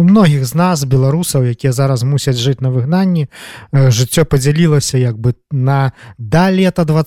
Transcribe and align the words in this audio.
У 0.00 0.02
многіх 0.02 0.44
з 0.48 0.54
нас 0.56 0.84
беларусаў 0.88 1.44
якія 1.44 1.76
зараз 1.76 2.08
мусяць 2.08 2.40
жыць 2.40 2.64
на 2.64 2.72
выгнанні 2.72 3.28
жыццё 3.68 4.24
падзялілася 4.24 4.96
як 4.96 5.20
бы 5.20 5.36
на 5.52 5.92
да 6.16 6.48
лета 6.48 6.88
два 6.88 7.04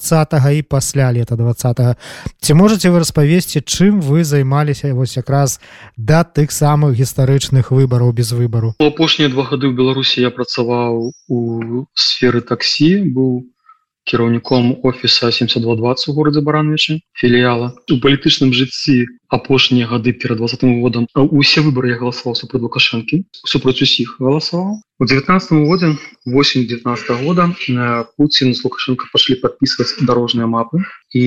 і 0.53 0.61
пасля 0.61 1.09
лета 1.09 1.33
два 1.33 1.57
ці 1.57 2.53
можете 2.53 2.93
вы 2.93 3.01
распавесці 3.01 3.65
чым 3.65 3.97
вы 3.97 4.21
займаліся 4.23 4.93
вось 4.93 5.17
якраз 5.17 5.57
да 5.97 6.21
тых 6.21 6.53
самых 6.53 6.93
гістарычных 6.93 7.73
выбараў 7.73 8.13
без 8.13 8.29
выбару? 8.29 8.77
Апошнія 8.77 9.33
два 9.33 9.49
гады 9.49 9.65
ў 9.65 9.73
беларусі 9.73 10.21
я 10.21 10.29
працаваў 10.29 11.09
у 11.33 11.39
сферы 11.97 12.45
таксі 12.45 13.09
быў 13.09 13.49
кіраўніком 14.03 14.79
офіса 14.83 15.31
7220 15.31 16.09
у 16.09 16.13
горадзе 16.13 16.41
баранвічы 16.41 16.99
філіяла. 17.15 17.71
У 17.91 17.97
палітычным 18.03 18.51
жыцці 18.51 19.07
апошнія 19.31 19.87
гады 19.87 20.13
перад 20.13 20.37
двадцатым 20.43 20.81
годам 20.81 21.07
усе 21.15 21.63
выборы 21.63 21.95
я 21.95 21.97
галасаваў 22.01 22.35
супраць 22.35 22.63
лукашэнкі 22.63 23.23
супраць 23.47 23.79
усіх 23.81 24.19
галасаваў. 24.19 24.83
У 24.99 25.03
19 25.05 25.67
годзе 25.67 25.95
8 26.25 26.67
19 26.67 27.23
года 27.23 27.49
на 27.69 28.03
Пуін 28.17 28.53
з 28.53 28.59
лукашенко 28.63 29.07
пашлі 29.13 29.39
подписываць 29.39 29.95
дарожныя 30.03 30.47
мапы. 30.47 30.83
І 31.15 31.23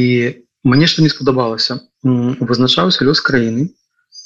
мне 0.64 0.86
што 0.86 1.02
не 1.02 1.08
спадабалася 1.08 1.80
вызначаўся 2.04 3.04
лёс 3.08 3.24
краіны 3.24 3.72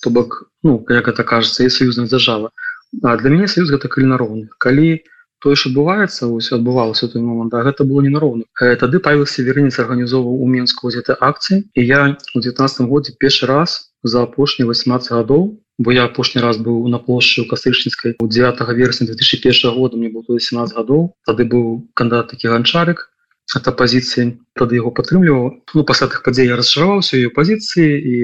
то 0.03 0.11
бок 0.11 0.51
ну 0.62 0.85
як 0.89 1.09
это 1.09 1.25
кажется 1.25 1.65
і 1.65 1.71
саюзная 1.71 2.07
дзяржава. 2.07 2.51
Для 2.93 3.31
мяне 3.31 3.47
саюз 3.47 3.71
гэта 3.71 3.87
калі 3.87 4.11
нароўных 4.11 4.59
калі 4.59 4.98
у 4.98 5.20
тое 5.45 5.57
ж 5.57 5.71
адбываецца 5.71 6.29
ось 6.29 6.53
адбывалася 6.57 7.09
той 7.12 7.25
момант 7.25 7.55
а 7.55 7.65
гэта 7.67 7.85
было 7.89 8.05
ненароўна 8.07 8.45
э, 8.61 8.77
тады 8.77 9.01
павел 9.01 9.27
северынец 9.27 9.78
арганізоўваў 9.84 10.37
у 10.45 10.47
менску 10.47 10.92
гэтай 10.95 11.17
акцыі 11.17 11.64
і 11.75 11.87
я 11.87 12.03
у 12.34 12.41
19 12.41 12.89
годзе 12.92 13.17
першы 13.19 13.51
раз 13.51 13.92
за 14.03 14.23
апошні 14.29 14.69
18 14.69 15.12
гадоў 15.17 15.47
бо 15.81 15.92
я 15.97 16.05
апошні 16.05 16.42
раз 16.45 16.61
быў 16.61 16.84
на 16.92 17.01
плошчы 17.01 17.41
ў 17.41 17.48
кастрычніцкай 17.48 18.17
у 18.20 18.29
9 18.29 18.61
верасня 18.77 19.09
2001 19.09 19.77
года 19.79 19.97
мне 19.97 20.12
было 20.12 20.37
17 20.37 20.77
гадоў 20.77 21.09
тады 21.25 21.48
быў 21.48 21.89
кандидат 21.95 22.36
такі 22.36 22.53
ганчарык 22.53 23.09
от 23.57 23.67
апозіцыі 23.67 24.36
тады 24.55 24.79
яго 24.79 24.92
падтрымліваў. 24.95 25.67
Ну 25.75 25.83
пасля 25.84 26.07
тых 26.12 26.23
падзей 26.23 26.47
я 26.51 26.59
расшаваўся 26.61 27.19
ее 27.19 27.31
пазіцыі 27.34 27.89
і 27.98 28.14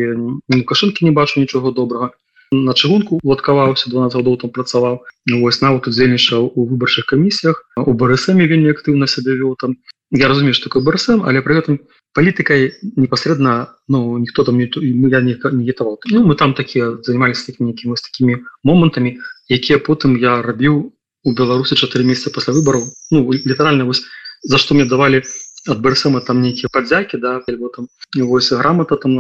лукашынкі 0.55 1.09
не 1.09 1.13
бачу 1.17 1.43
нічога 1.43 1.75
добрага 1.75 2.13
на 2.53 2.73
чыгунку 2.73 3.19
уладкаваўся 3.23 3.91
12 3.91 4.15
годоў 4.17 4.37
там 4.39 4.51
працаваў. 4.51 5.03
Вось 5.43 5.61
нават 5.61 5.87
удзельнічаў 5.91 6.53
у 6.55 6.67
выбарчых 6.67 7.07
камісіях. 7.11 7.63
У 7.77 7.93
барысэме 7.93 8.47
вельмі 8.47 8.71
актыўна 8.71 9.07
сябе 9.07 9.35
вёў 9.35 9.57
там. 9.59 9.77
Я 10.11 10.29
разумею 10.29 10.55
что 10.55 10.71
такое 10.71 10.83
барсэм 10.87 11.27
але 11.27 11.43
при 11.43 11.59
гэтым 11.59 11.83
палітыкай 12.15 12.79
непасрэдна 12.95 13.75
ну 13.89 14.19
ніхто 14.19 14.45
там 14.45 14.59
не 14.59 14.71
я 15.11 15.21
не 15.21 15.35
гетаваў 15.35 15.99
ну, 16.07 16.23
мы 16.23 16.37
там 16.37 16.55
такія 16.55 17.03
займаліся 17.03 17.51
такімі 17.51 17.75
якімі 17.75 17.95
такімі 17.99 18.37
момантамі 18.63 19.19
якія 19.51 19.83
потым 19.83 20.15
я 20.17 20.43
рабіў 20.43 20.95
у 21.27 21.33
беларусі 21.35 21.75
чатыры 21.75 22.07
месяца 22.07 22.31
пасля 22.31 22.55
выбараў. 22.55 22.87
Ну 23.11 23.33
літаральна 23.35 23.85
вось 23.85 24.07
за 24.47 24.59
што 24.63 24.79
мне 24.79 24.87
давалі 24.87 25.27
ад 25.69 25.81
барсама 25.83 26.21
там 26.21 26.41
нейкія 26.43 26.71
падзякі 26.73 27.19
да 27.23 27.41
альбо 27.49 27.69
там 27.75 27.89
вось 28.15 28.53
грамата 28.53 28.97
там 28.97 29.19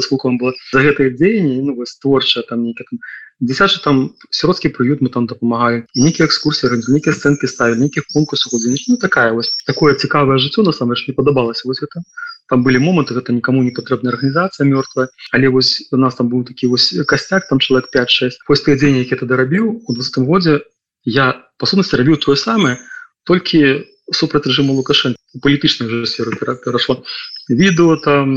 звуком 0.00 0.38
было 0.38 0.54
за 0.72 0.82
гэтае 0.86 1.10
дзеянне 1.16 1.62
ну 1.62 1.74
вось 1.74 1.96
творча 1.98 2.42
там 2.48 2.62
нейкі 2.62 2.84
там. 2.90 2.98
Дзесячы 3.42 3.82
там 3.82 4.14
сиротскі 4.30 4.70
прыют 4.70 5.02
мы 5.02 5.10
там 5.10 5.26
дапамагалі 5.26 5.82
нейкія 5.98 6.28
экскурсіі 6.30 6.78
нейкія 6.88 7.14
сцэнкі 7.14 7.50
ставілі 7.50 7.82
нейкіх 7.82 8.04
удзельніч 8.14 8.86
ну 8.88 8.96
такая 8.96 9.32
вось 9.32 9.50
такое 9.66 9.94
цікавае 9.94 10.38
жыццё 10.38 10.62
насамрэч 10.62 11.08
не 11.08 11.14
падабалася 11.14 11.66
вось 11.66 11.82
гэта 11.82 12.06
там 12.48 12.62
былі 12.62 12.78
моманты 12.78 13.14
гэта 13.18 13.32
никому 13.32 13.62
не 13.66 13.74
патрэбная 13.74 14.12
арганізацыя 14.14 14.66
мёртвая 14.68 15.08
але 15.32 15.48
вось 15.48 15.88
у 15.90 15.96
нас 15.96 16.14
там 16.14 16.28
быў 16.30 16.44
такі 16.46 16.70
вось 16.70 16.94
касцяк 17.08 17.48
там 17.48 17.58
чалавек 17.58 17.90
5-6 17.90 18.46
вось 18.48 18.62
тыя 18.62 18.76
дзень 18.76 19.02
які 19.02 19.18
тады 19.24 19.34
рабіў 19.40 19.82
у 19.86 19.90
двадцатым 19.90 20.26
годзе 20.30 20.60
я 21.02 21.32
па 21.58 21.66
сутнасці 21.66 21.98
рабіў 21.98 22.22
тое 22.22 22.36
самае 22.36 22.78
толькі 23.24 23.88
супраць 24.12 24.46
рэжыму 24.46 24.76
лукашэн 24.78 25.16
палітычных 25.40 25.88
же 25.88 26.06
сферы 26.06 26.36
перашло 26.36 27.04
відэо 27.48 27.96
там 28.04 28.28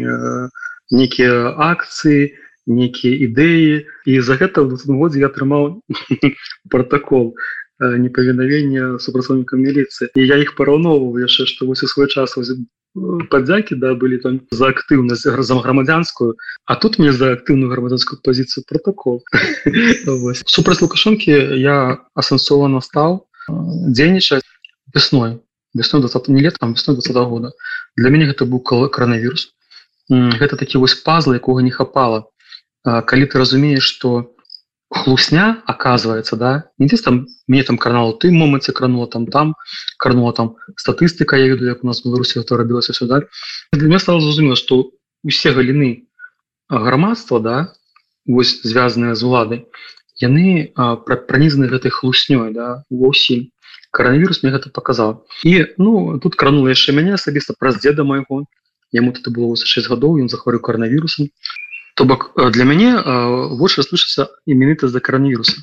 э, 0.00 0.48
некія 0.90 1.52
акцыі 1.52 2.32
некія 2.68 3.12
ідэі 3.28 3.84
і 4.06 4.20
за 4.20 4.36
гэта 4.40 4.64
в 4.64 4.76
годзе 4.96 5.20
я 5.20 5.28
атрымаў 5.28 5.84
протокол 6.72 7.34
э, 7.34 7.96
непавінавення 7.96 8.98
супрацоўнікам 8.98 9.60
міліцыі 9.60 10.08
і 10.14 10.20
я 10.24 10.40
іх 10.40 10.56
параўноўваў 10.56 11.20
яшчэ 11.24 11.48
што 11.48 11.68
вось 11.68 11.84
у 11.84 11.88
свой 11.88 12.08
час 12.08 12.36
падзякі 13.30 13.76
да 13.76 13.92
былі 13.94 14.18
там 14.24 14.40
за 14.50 14.72
актыўнасць 14.72 15.28
за 15.28 15.54
грамадзянскую 15.60 16.36
а 16.64 16.76
тут 16.76 16.98
мне 16.98 17.12
за 17.12 17.36
актыўную 17.36 17.68
грамадзянскую 17.68 18.20
пазіцыю 18.24 18.64
протокол. 18.68 19.22
Супраць 20.48 20.80
лукашонкі 20.80 21.32
я 21.60 22.00
асэнсована 22.16 22.80
стаў 22.80 23.28
дзейнічаць 23.48 24.44
весной 24.94 25.40
весной 25.78 26.02
20 26.02 26.28
не 26.28 26.42
летом 26.42 26.74
весной 26.74 26.96
20 26.96 27.16
-го 27.16 27.28
года. 27.28 27.52
Для 27.96 28.10
мяне 28.10 28.26
гэта 28.26 28.44
быў 28.44 28.60
коронавірус 28.90 29.54
гэта 30.08 30.56
такі 30.56 30.78
вось 30.78 30.94
пазл 30.94 31.36
якога 31.36 31.62
не 31.62 31.70
хапала 31.70 32.24
калі 32.84 33.26
ты 33.28 33.38
разумееш 33.38 33.84
что 33.84 34.32
хлусня 34.90 35.62
оказывается 35.66 36.36
да 36.36 36.64
нідзе 36.78 36.96
там 36.96 37.26
мне 37.46 37.62
там 37.62 37.76
карнал 37.76 38.16
ты 38.16 38.30
моманце 38.32 38.72
кранула 38.72 39.06
там 39.06 39.26
там 39.26 39.54
карнула 39.98 40.32
там 40.32 40.56
статыстыка 40.76 41.36
я 41.36 41.48
веду 41.48 41.66
як 41.66 41.84
у 41.84 41.86
нас 41.86 42.02
беларусі 42.02 42.42
то 42.42 42.56
рабілася 42.56 42.92
сюда 42.92 43.22
для 43.72 43.86
меня 43.86 43.98
стало 43.98 44.20
зразумела 44.20 44.56
что 44.56 44.90
усе 45.22 45.52
галіны 45.52 46.08
грамадства 46.70 47.40
да 47.40 47.74
вось 48.26 48.62
звязаныя 48.62 49.14
з 49.14 49.22
уладай 49.24 49.66
яны 50.16 50.72
пранізаны 51.28 51.68
гэтай 51.68 51.92
хлуснёй 51.92 52.54
да 52.54 52.82
ва 52.88 53.12
ўсім 53.12 53.52
коронавірус 53.98 54.44
мне 54.44 54.54
гэта 54.54 54.70
показал. 54.70 55.26
І 55.42 55.74
ну 55.78 56.22
тут 56.22 56.38
кранула 56.38 56.70
яшчэ 56.70 56.94
мяне 56.94 57.18
асабіста 57.18 57.58
праз 57.58 57.82
деда 57.82 58.06
майго 58.06 58.46
яму 58.92 59.12
тут 59.12 59.28
было 59.34 59.56
6 59.56 59.90
гадоў 59.90 60.22
ён 60.22 60.28
захворыў 60.30 60.60
коронавірусам 60.60 61.28
то 61.94 62.04
бок 62.04 62.32
э, 62.36 62.50
для 62.50 62.64
мяне 62.64 62.94
больше 63.58 63.82
слышится 63.82 64.28
іменіта 64.46 64.88
за 64.88 65.00
коронавіруса 65.00 65.60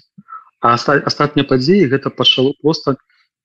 а 0.62 0.76
астатнія 0.76 1.48
падзеі 1.48 1.90
гэта 1.90 2.10
пачало 2.10 2.54
просто 2.62 2.98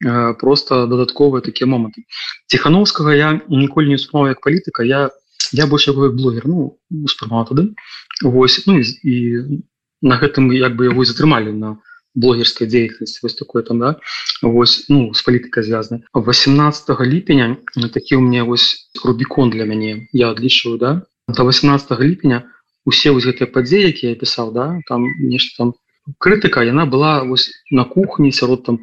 э, 0.04 0.34
просто 0.34 0.86
дадатковыя 0.86 1.40
такія 1.40 1.70
моманты 1.70 2.04
тихохановскага 2.48 3.14
я 3.14 3.40
ніколі 3.48 3.88
не 3.88 4.00
успаў 4.00 4.28
як 4.28 4.40
палітыка 4.40 4.82
я 4.82 5.10
я 5.52 5.66
больше 5.66 5.92
блогер 5.92 6.46
ну 6.46 6.78
успрымаў 6.90 7.46
тады 7.48 7.74
восьось 8.22 8.66
ну, 8.66 8.80
і 8.80 9.62
на 10.02 10.18
гэтым 10.20 10.52
як 10.52 10.76
бы 10.76 10.92
яго 10.92 11.04
затрымалі 11.04 11.52
на 11.52 11.78
блогерская 12.14 12.68
деятельность 12.68 13.22
вось 13.22 13.34
такой 13.34 13.62
там 13.62 13.78
да 13.78 13.96
вось 14.42 14.86
ну 14.88 15.14
с 15.14 15.22
палітыкай 15.22 15.62
звязаны 15.62 16.02
18 16.14 17.00
ліпеня 17.00 17.56
такі 17.92 18.16
у 18.16 18.20
мне 18.20 18.42
вось 18.42 18.90
рубікон 19.04 19.50
для 19.50 19.64
мяне 19.64 20.08
я 20.12 20.30
адлічваю 20.30 20.78
да. 20.78 21.02
До 21.28 21.44
18 21.44 22.00
ліпеня 22.00 22.50
усе 22.84 23.10
вось 23.10 23.26
гэтыя 23.26 23.46
падзеі 23.46 23.86
які 23.86 24.06
я 24.06 24.14
пісаў 24.14 24.52
да 24.52 24.80
там 24.86 25.06
нешта 25.20 25.56
там 25.58 25.74
крытыка 26.18 26.66
яна 26.66 26.86
была 26.86 27.22
вось 27.24 27.50
на 27.70 27.84
кухні 27.84 28.32
сярод 28.32 28.64
там 28.64 28.80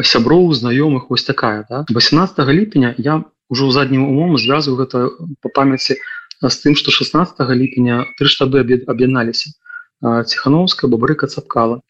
сяброў 0.00 0.52
знаёмых 0.54 1.10
вось 1.10 1.24
такая 1.24 1.66
да. 1.68 1.84
18 1.90 2.38
ліпеня 2.48 2.94
я 2.96 3.24
уже 3.50 3.64
ў 3.66 3.72
заднім 3.72 4.08
умом 4.08 4.38
звязываю 4.38 4.86
гэта 4.86 5.10
по 5.42 5.48
памяці 5.52 6.00
з 6.40 6.56
тым 6.64 6.74
что 6.74 6.90
16 6.90 7.36
ліпеня 7.52 8.06
тры 8.16 8.28
штабы 8.28 8.64
аб'ядналіся 8.64 9.52
ціхановская 10.00 10.88
бабрыка 10.88 11.26
цапкала 11.26 11.82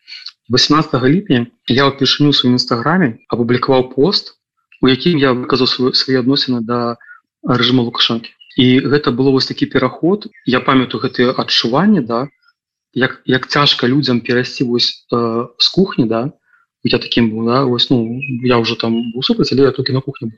18 0.50 1.03
ліпеня 1.06 1.47
я 1.71 1.87
ўпершыню 1.87 2.34
сваім 2.34 2.59
нстаграме 2.59 3.22
апублікаваў 3.31 3.94
пост 3.94 4.34
у 4.83 4.91
якім 4.91 5.22
я 5.22 5.30
выказаў 5.30 5.95
свае 5.95 6.19
адносіны 6.21 6.60
да 6.66 6.98
рэжыма 7.47 7.86
лукашанкі 7.86 8.34
і 8.59 8.66
гэта 8.83 9.15
было 9.15 9.30
вось 9.30 9.47
такі 9.47 9.71
пераход 9.71 10.27
я 10.45 10.60
памятаю 10.60 11.01
гэтые 11.07 11.30
адчуванні 11.30 12.03
да 12.03 12.27
як 12.92 13.22
як 13.24 13.47
цяжка 13.47 13.86
людзям 13.86 14.21
перайсці 14.21 14.65
вось 14.65 15.07
э, 15.13 15.47
з 15.59 15.69
кухні 15.69 16.10
да. 16.10 16.33
Я 16.83 16.98
таким 16.98 17.30
был 17.30 17.47
да 17.47 17.65
вось 17.65 17.91
ну 17.91 18.21
я 18.42 18.59
уже 18.59 18.74
там 18.74 18.98
супраць 19.22 19.53
але 19.53 19.71
я 19.71 19.71
толькі 19.71 19.92
на 19.92 20.01
кухні 20.01 20.33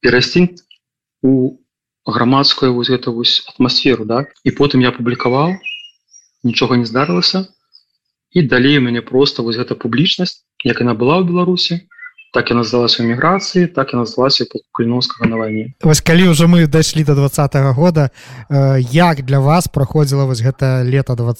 перайсці 0.00 0.60
у 1.22 1.56
грамадскую 2.04 2.74
вось 2.74 2.90
гэта 2.90 3.10
вось 3.10 3.48
атмасферу 3.48 4.04
да. 4.04 4.26
І 4.44 4.50
потым 4.50 4.84
я 4.84 4.92
публікаваў 4.92 5.56
нічога 6.44 6.76
не 6.76 6.84
здарылася 6.84 7.48
і 8.36 8.42
далей 8.42 8.76
у 8.78 8.84
мяне 8.84 9.00
просто 9.00 9.42
вось 9.42 9.56
гэта 9.56 9.72
публічнасць 9.80 10.44
як 10.60 10.84
яна 10.84 10.92
была 10.92 11.24
ў 11.24 11.24
беларусі 11.24 11.88
так 12.36 12.50
і 12.52 12.54
назвалася 12.60 13.00
эміграцыі 13.00 13.72
так 13.72 13.96
і 13.96 14.04
назвалася 14.04 14.44
кульноскага 14.76 15.24
на 15.24 15.40
вайне. 15.40 15.72
Вось 15.80 16.04
калі 16.04 16.36
ўжо 16.36 16.44
мы 16.44 16.68
дайшлі 16.68 17.04
до 17.08 17.14
два 17.16 17.32
-го 17.32 17.72
года 17.72 18.10
э, 18.50 18.84
як 18.92 19.24
для 19.24 19.40
вас 19.40 19.68
праходзіла 19.68 20.28
вось 20.28 20.44
гэта 20.44 20.84
лета 20.84 21.14
два 21.16 21.32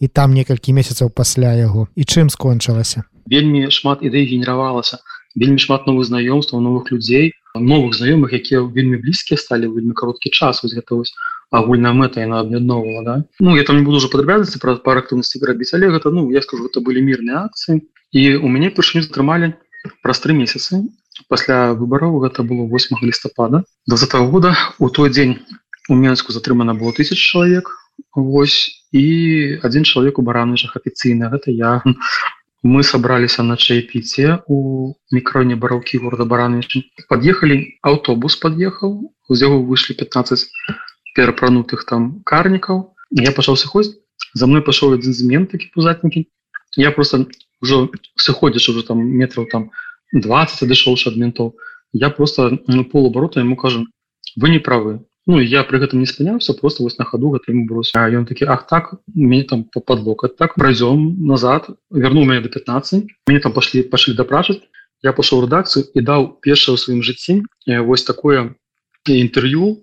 і 0.00 0.08
там 0.08 0.32
некалькі 0.32 0.72
месяцаў 0.72 1.12
пасля 1.12 1.52
яго? 1.52 1.88
І 1.96 2.02
чым 2.08 2.32
скончылася? 2.32 3.04
Вельмі 3.26 3.70
шмат 3.70 4.00
ідэй 4.00 4.24
генеравалася 4.32 4.98
вельмі 5.36 5.58
шмат 5.58 5.86
новых 5.86 6.08
знаёмстваў 6.08 6.64
новых 6.64 6.88
людзей 6.88 7.32
новых 7.54 7.92
знаёмых 7.92 8.32
якія 8.32 8.60
вельмі 8.64 8.96
блізкія 8.96 9.36
сталі 9.36 9.66
вельмі 9.66 9.92
кароткі 9.92 10.30
час. 10.30 10.62
Вось 10.62 10.74
гэта 10.74 10.94
вось 10.94 11.12
агульная 11.50 11.92
мэта 11.92 12.20
яна 12.20 12.40
аб'ядноўвала 12.44 13.02
да. 13.04 13.14
Ну 13.40 13.56
я 13.56 13.64
там 13.64 13.78
не 13.78 13.84
буду 13.84 13.98
уже 13.98 14.08
падрабязацца 14.08 14.60
пра 14.62 14.76
пар 14.76 15.02
актыўнасці 15.04 15.40
рабіць 15.44 15.72
але 15.74 15.90
гэта 15.94 16.10
ну 16.10 16.30
я 16.30 16.42
скажу 16.42 16.68
это 16.68 16.80
былі 16.80 17.02
мірныя 17.02 17.48
акцыі 17.48 17.82
і 18.12 18.22
у 18.36 18.48
мяне 18.48 18.70
першыню 18.70 19.04
затрымалі 19.06 19.54
праз 20.02 20.20
тры 20.24 20.36
месяцы 20.36 20.84
пасля 21.28 21.72
выбараў 21.74 22.20
гэта 22.24 22.42
было 22.42 22.68
8 22.68 23.02
лістапада 23.02 23.64
до 23.86 23.96
за 23.96 24.08
того 24.08 24.30
года. 24.30 24.54
У 24.78 24.88
той 24.90 25.10
дзень 25.10 25.38
у 25.88 25.94
менску 25.94 26.32
затрымана 26.32 26.74
было 26.74 26.92
тысяч 26.92 27.18
чалавек 27.18 27.74
Вось 28.14 28.58
і 28.92 29.04
адзін 29.66 29.84
чалавек 29.84 30.18
у 30.18 30.22
баранышах 30.22 30.76
афіцыйна 30.78 31.30
гэта 31.34 31.50
я. 31.50 31.82
Мы 32.62 32.82
сабраліся 32.82 33.42
на 33.46 33.56
чаепіце 33.56 34.38
у 34.46 34.94
мікроне 35.14 35.54
бараўкі 35.64 36.00
города 36.02 36.26
баранычы 36.32 36.82
под'ехалі 37.10 37.58
аўтобус 37.90 38.38
под'ехаў 38.42 38.96
з 39.30 39.38
яго 39.46 39.58
выйшлі 39.62 39.94
15 40.00 40.46
перапранутых 41.14 41.84
там 41.84 42.22
карнікаў 42.24 42.94
я 43.24 43.32
пачаў 43.32 43.56
сыходзіць 43.56 43.98
за 44.34 44.46
мной 44.46 44.62
пашоў 44.66 44.96
адзін 44.98 45.14
змен 45.14 45.46
такі 45.46 45.70
пузатнікі 45.74 46.26
я 46.76 46.90
просто 46.92 47.26
ўжо 47.64 47.88
сыходзіш 48.16 48.68
уже 48.74 48.86
там 48.86 49.02
метраў 49.02 49.48
там 49.52 49.70
20 50.12 50.64
адышоўшы 50.68 51.12
ад 51.12 51.16
ментаў 51.16 51.54
я 51.92 52.10
просто 52.10 52.58
ну, 52.66 52.84
полубарота 52.84 53.40
ему 53.40 53.56
кажу 53.56 53.86
вы 54.36 54.50
не 54.50 54.58
правы 54.58 55.04
Ну 55.28 55.40
я 55.40 55.62
при 55.62 55.76
гэтым 55.76 56.00
не 56.00 56.06
спыняўся 56.08 56.54
просто 56.54 56.82
вось 56.82 56.96
на 56.96 57.04
ходу 57.04 57.28
гэта 57.30 57.52
ему 57.52 57.66
брос 57.68 57.92
А 57.94 58.08
ён 58.08 58.24
такі 58.24 58.46
ах 58.48 58.66
так 58.66 58.94
мне 59.14 59.44
там 59.44 59.64
по 59.64 59.80
подлог 59.80 60.24
так 60.38 60.54
пройдем 60.54 61.26
назад 61.26 61.68
вернул 61.90 62.24
меня 62.24 62.40
до 62.40 62.48
15 62.48 63.04
мне 63.26 63.40
там 63.40 63.52
пошли 63.52 63.82
пошли 63.82 64.14
допрашаць 64.14 64.64
я 65.02 65.12
пошел 65.12 65.44
редакцию 65.44 65.84
і 65.92 66.00
даў 66.00 66.40
першае 66.40 66.74
ў 66.74 66.80
сваім 66.80 67.02
жыцці 67.04 67.44
вось 67.84 68.08
такое 68.08 68.56
інтерв'ю 69.04 69.76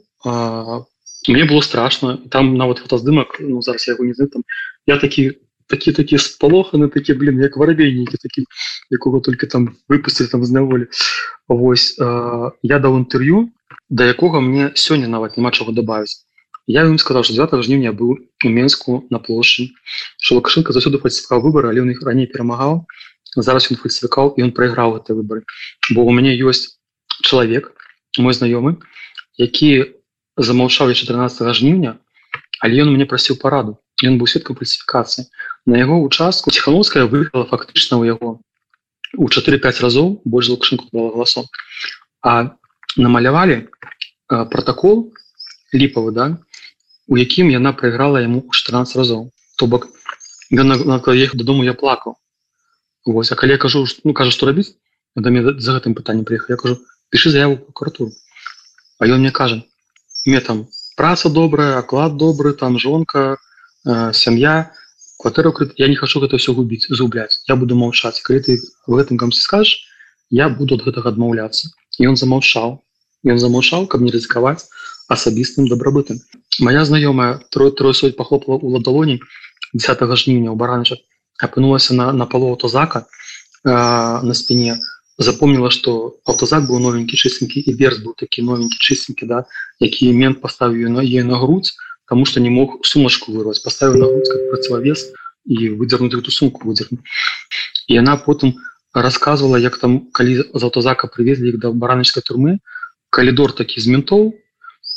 мне 1.28 1.46
было 1.46 1.62
страшно. 1.62 2.18
Там 2.30 2.56
нават 2.58 2.80
фотоздымак 2.80 3.38
ну, 3.40 3.62
зараз 3.62 3.88
я 3.88 3.94
его 3.94 4.06
не 4.06 4.14
знаю 4.14 4.30
там 4.30 4.44
я 4.88 4.98
такі 4.98 5.40
такі 5.68 5.92
такі 5.92 6.18
спалоханы 6.18 6.90
такі 6.90 7.14
блин 7.14 7.42
як 7.42 7.58
варабейнікі 7.58 8.18
такі 8.18 8.46
якого 8.90 9.20
только 9.20 9.48
там 9.48 9.76
выпустили 9.90 10.28
там 10.28 10.46
знаволі 10.46 10.88
Вось 11.48 11.98
я 11.98 12.80
даў 12.80 12.98
інтерв'ю 12.98 13.50
да 13.90 14.06
якога 14.06 14.42
мне 14.42 14.72
сёння 14.76 15.08
нават 15.08 15.38
няма 15.38 15.52
чаго 15.52 15.72
добавіць. 15.72 16.26
Я 16.68 16.86
ім 16.86 16.98
сказал 16.98 17.24
что 17.24 17.34
9 17.34 17.64
жніўня 17.66 17.94
быў 17.94 18.18
у 18.46 18.50
менску 18.50 19.06
на 19.10 19.20
плошчы 19.20 19.70
что 20.18 20.36
лукашенко 20.36 20.74
засюды 20.74 20.98
фальсифікаў 20.98 21.42
выбор 21.42 21.70
але 21.70 21.82
у 21.82 21.86
них 21.86 22.02
раней 22.02 22.26
перамагаў. 22.26 22.86
Зараз 23.36 23.70
ён 23.72 23.78
фальсифікаў 23.78 24.34
і 24.38 24.44
он 24.44 24.52
прайграў 24.52 24.98
это 24.98 25.14
выборы 25.14 25.46
бо 25.94 26.02
у 26.02 26.12
мяне 26.12 26.34
ёсць 26.38 26.78
чалавек 27.22 27.74
мой 28.18 28.34
знаёмы 28.34 28.78
які 29.38 29.94
замаўчаў 30.38 30.94
14 30.94 31.56
жніўня 31.56 32.00
але 32.60 32.82
ён 32.84 32.92
мне 32.94 33.06
прасіў 33.06 33.38
параду. 33.42 33.78
Ён 34.04 34.18
быў 34.20 34.28
сведкам 34.28 34.58
фальсифікацыі 34.60 35.28
на 35.66 35.80
яго 35.80 36.00
участку 36.04 36.52
ціхановская 36.52 37.06
выехала 37.08 37.46
фактычна 37.48 37.98
у 37.98 38.04
яго 38.04 38.40
у 39.16 39.28
4-5 39.32 39.82
разоў 39.86 40.08
больш 40.26 40.50
лукашенко 40.52 40.86
дала 40.92 41.12
галасом 41.16 41.46
а 42.22 42.58
намалявалі 42.98 43.68
протокол 44.28 45.14
ліпавы 45.72 46.12
да 46.12 46.26
у 47.08 47.18
якім 47.22 47.54
яна 47.56 47.72
прайграла 47.72 48.20
яму 48.20 48.44
14 48.52 48.96
разоў. 49.00 49.32
То 49.56 49.68
бок 49.68 49.88
ехаў 50.52 51.40
дадому 51.40 51.64
я 51.64 51.74
плакаў. 51.74 52.20
Вось 53.06 53.32
а 53.32 53.36
калі 53.36 53.56
я 53.56 53.58
кажу 53.58 53.86
ну 54.04 54.14
кажу 54.14 54.32
што 54.32 54.52
рабіць 54.52 54.76
да 55.16 55.32
мне 55.32 55.56
за 55.56 55.80
гэтым 55.80 55.96
пытаннем 55.96 56.28
прыехаў. 56.28 56.52
Я 56.52 56.60
кажу 56.60 56.76
пішы 57.10 57.32
заяву 57.32 57.58
прокуратуру 57.58 58.12
А 59.00 59.08
ён 59.08 59.20
мне 59.20 59.32
кажа 59.32 59.64
мне 60.26 60.40
там 60.42 60.68
праца 60.96 61.30
добрая 61.30 61.78
аклад 61.78 62.18
добры 62.18 62.54
там 62.54 62.80
жонка 62.80 63.38
э, 63.86 64.12
сям'я 64.14 64.72
кватэру 65.20 65.54
я 65.78 65.88
не 65.88 65.96
хочу 65.96 66.20
гэта 66.20 66.38
все 66.38 66.54
губіць 66.54 66.88
зубляць 66.90 67.42
я 67.48 67.56
буду 67.56 67.76
маўчаць 67.76 68.22
калі 68.22 68.40
ты 68.40 68.60
в 68.88 68.96
гэтым 69.00 69.18
камсі 69.18 69.42
скажешь 69.42 69.86
я 70.30 70.50
буду 70.50 70.76
ад 70.76 70.86
гэтага 70.88 71.14
адмаўляцца 71.16 71.70
і 72.00 72.08
он 72.08 72.18
замаўчаў 72.18 72.82
Ён 73.26 73.42
замаўчаў, 73.42 73.88
каб 73.90 74.06
не 74.06 74.14
рызыкаваць 74.14 74.70
асабістым 75.10 75.68
дабрабытым. 75.70 76.22
Мая 76.62 76.86
знаёмая 76.86 77.42
трое 77.50 77.72
тройсоть 77.72 78.16
пахлопала 78.18 78.58
ў 78.62 78.78
ладалоні 78.78 79.18
10 79.74 80.06
жніўня 80.22 80.54
ў 80.54 80.56
бараначак 80.56 81.02
апынулася 81.42 81.98
на, 81.98 82.12
на 82.14 82.30
палу 82.30 82.54
аўтозака 82.54 83.02
э, 83.02 83.74
на 84.30 84.34
спіне 84.38 84.78
запомніла 85.18 85.72
што 85.72 86.20
аўтозак 86.28 86.68
быў 86.70 86.80
новенькі 86.84 87.16
чыстенькі 87.16 87.60
і 87.60 87.74
верс 87.80 88.04
быў 88.04 88.16
такі 88.20 88.44
новенькі 88.44 88.78
чыстенькі 88.80 89.26
да 89.32 89.44
які 89.80 90.12
мент 90.14 90.42
паставіў 90.42 90.92
на 90.92 91.02
е 91.04 91.24
на 91.24 91.40
грудь 91.40 91.72
тому 92.08 92.26
что 92.26 92.40
не 92.40 92.50
мог 92.50 92.80
сумашку 92.84 93.32
вырваць 93.32 93.64
паставіў 93.64 94.00
на 94.02 94.08
грудь 94.12 94.30
как 94.30 94.42
працававес 94.52 95.12
і 95.46 95.70
выдзернуць 95.80 96.16
эту 96.20 96.32
сумку 96.32 96.68
выдзерну 96.68 97.00
і 97.88 98.00
яна 98.00 98.18
потым 98.18 98.56
рассказывала 98.94 99.58
як 99.58 99.78
там 99.78 100.12
калі 100.12 100.42
з 100.44 100.64
аўтозака 100.64 101.08
прывезлі 101.08 101.56
іх 101.56 101.60
да 101.60 101.72
бараначкай 101.72 102.24
турмы 102.24 102.60
калідор 103.10 103.56
такі 103.56 103.80
з 103.80 103.88
ментоў 103.88 104.34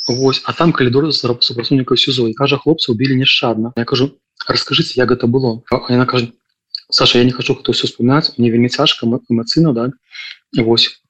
Вось 0.09 0.41
а 0.45 0.53
там 0.53 0.71
калідор 0.73 1.05
супрацоўнікаў 1.13 1.97
сюзо 1.97 2.25
і 2.27 2.33
кажа 2.33 2.57
хлопца 2.57 2.91
убілі 2.91 3.15
нешчадна 3.21 3.73
Я 3.77 3.85
кажу 3.85 4.17
расскажыце 4.49 4.97
як 4.97 5.13
гэта 5.13 5.29
было? 5.29 5.61
Яна 5.89 6.05
кажа 6.09 6.33
Саша 6.89 7.19
я 7.19 7.25
не 7.25 7.31
хочу 7.31 7.53
гэта 7.53 7.71
все 7.71 7.87
вспоминаць 7.87 8.33
мне 8.37 8.49
вельмі 8.49 8.69
цяжка 8.69 9.05
эмацыйна 9.05 9.73
да. 9.73 9.91
Вось. 10.57 11.01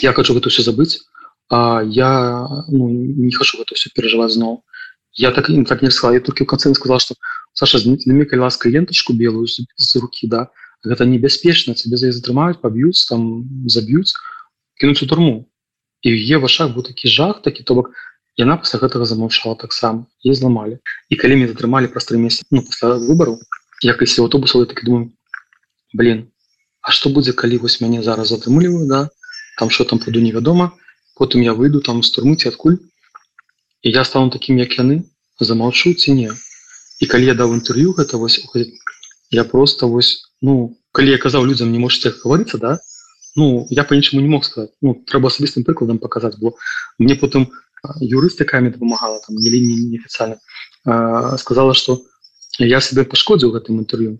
Я 0.00 0.12
хочу 0.12 0.34
гэта 0.34 0.50
все 0.50 0.62
забыць 0.62 1.02
А 1.50 1.82
я 1.82 2.46
ну, 2.68 2.88
не 2.88 3.34
хочу 3.34 3.58
гэта 3.58 3.74
все 3.74 3.90
переживаць 3.90 4.32
зноў. 4.38 4.62
Я 5.12 5.32
так 5.32 5.48
не 5.48 5.64
так 5.64 5.82
не 5.82 5.90
сказал 5.90 6.14
я 6.14 6.20
только 6.20 6.44
в 6.44 6.46
конце 6.46 6.72
сказал 6.74 7.00
что 7.00 7.14
Саша 7.52 7.78
знімі 7.78 8.26
ласка 8.38 8.70
ленточку 8.70 9.12
белую 9.12 9.46
з, 9.46 9.66
з 9.76 9.96
руки 9.96 10.28
да. 10.28 10.46
Гэта 10.86 11.04
небяспечна 11.04 11.74
тебе 11.74 11.96
за 11.96 12.12
затрымаюць 12.12 12.62
паб'юць 12.62 13.04
там 13.10 13.50
заб'юць 13.66 14.14
кінуць 14.78 15.02
у 15.02 15.06
турму. 15.06 15.50
І 16.06 16.14
е 16.14 16.38
вашах 16.38 16.70
быў 16.70 16.86
такі 16.86 17.10
жах 17.10 17.42
такі 17.42 17.66
то 17.66 17.74
бок 17.74 17.90
яна 18.38 18.56
пасля 18.56 18.78
гэтага 18.78 19.04
замаўчала 19.04 19.58
таксама 19.58 20.06
і 20.22 20.32
зламалі. 20.34 20.78
І 21.10 21.18
калі 21.18 21.34
мне 21.34 21.50
затрымалі 21.50 21.90
праз 21.90 22.06
тры 22.06 22.16
месяцы 22.16 22.46
ну, 22.54 22.62
пасля 22.62 22.94
выбару 22.94 23.42
якасці 23.82 24.22
аўтобуса 24.26 24.64
так 24.66 24.84
думаю 24.84 25.12
блин 25.92 26.28
А 26.80 26.92
што 26.96 27.10
будзе 27.12 27.32
калі 27.36 27.60
вось 27.62 27.80
мяне 27.80 28.02
зараз 28.02 28.32
затрымліваю 28.32 28.86
да? 28.88 29.08
Там 29.58 29.70
что 29.70 29.84
там 29.84 29.98
буду 29.98 30.20
невядома 30.20 30.72
потым 31.20 31.42
я 31.44 31.52
выйду 31.52 31.80
там 31.84 32.02
з 32.02 32.10
турмыці 32.16 32.48
адкуль 32.48 32.76
і 33.84 33.90
я 33.92 34.04
стану 34.04 34.30
таким 34.30 34.56
як 34.58 34.76
яны 34.78 35.04
замаўчу 35.40 35.92
ці 35.94 36.12
не. 36.16 36.32
І 37.00 37.06
калі 37.06 37.28
я 37.28 37.34
даў 37.36 37.52
інтэрв'ю 37.56 37.92
гэта 37.96 38.16
вось 38.16 38.40
я 39.30 39.44
просто 39.44 39.88
вось 39.88 40.32
ну 40.40 40.76
калі 40.92 41.12
я 41.12 41.18
казаў 41.18 41.44
людзям 41.44 41.72
не 41.72 41.78
можете 41.78 42.12
гаварыцца 42.24 42.58
да 42.58 42.78
ну 43.36 43.66
я 43.70 43.84
по-іншаму 43.84 44.22
не 44.22 44.28
мог 44.28 44.44
сказать. 44.44 44.72
Ну 44.80 44.94
трэба 44.94 45.28
асабістым 45.28 45.64
прыкладам 45.64 45.98
показаць 45.98 46.40
бо 46.40 46.56
мне 46.98 47.14
потым 47.14 47.52
юрыстыкамі 48.00 48.72
дапамагала 48.72 49.20
там 49.26 49.36
не 49.36 49.50
лінії 49.50 49.92
неофіцыйна 49.92 50.40
сказала 51.36 51.74
что 51.74 52.00
я 52.66 52.80
себе 52.80 53.04
пашкодзіў 53.04 53.52
гэтым 53.56 53.80
інтэрв'ю 53.84 54.18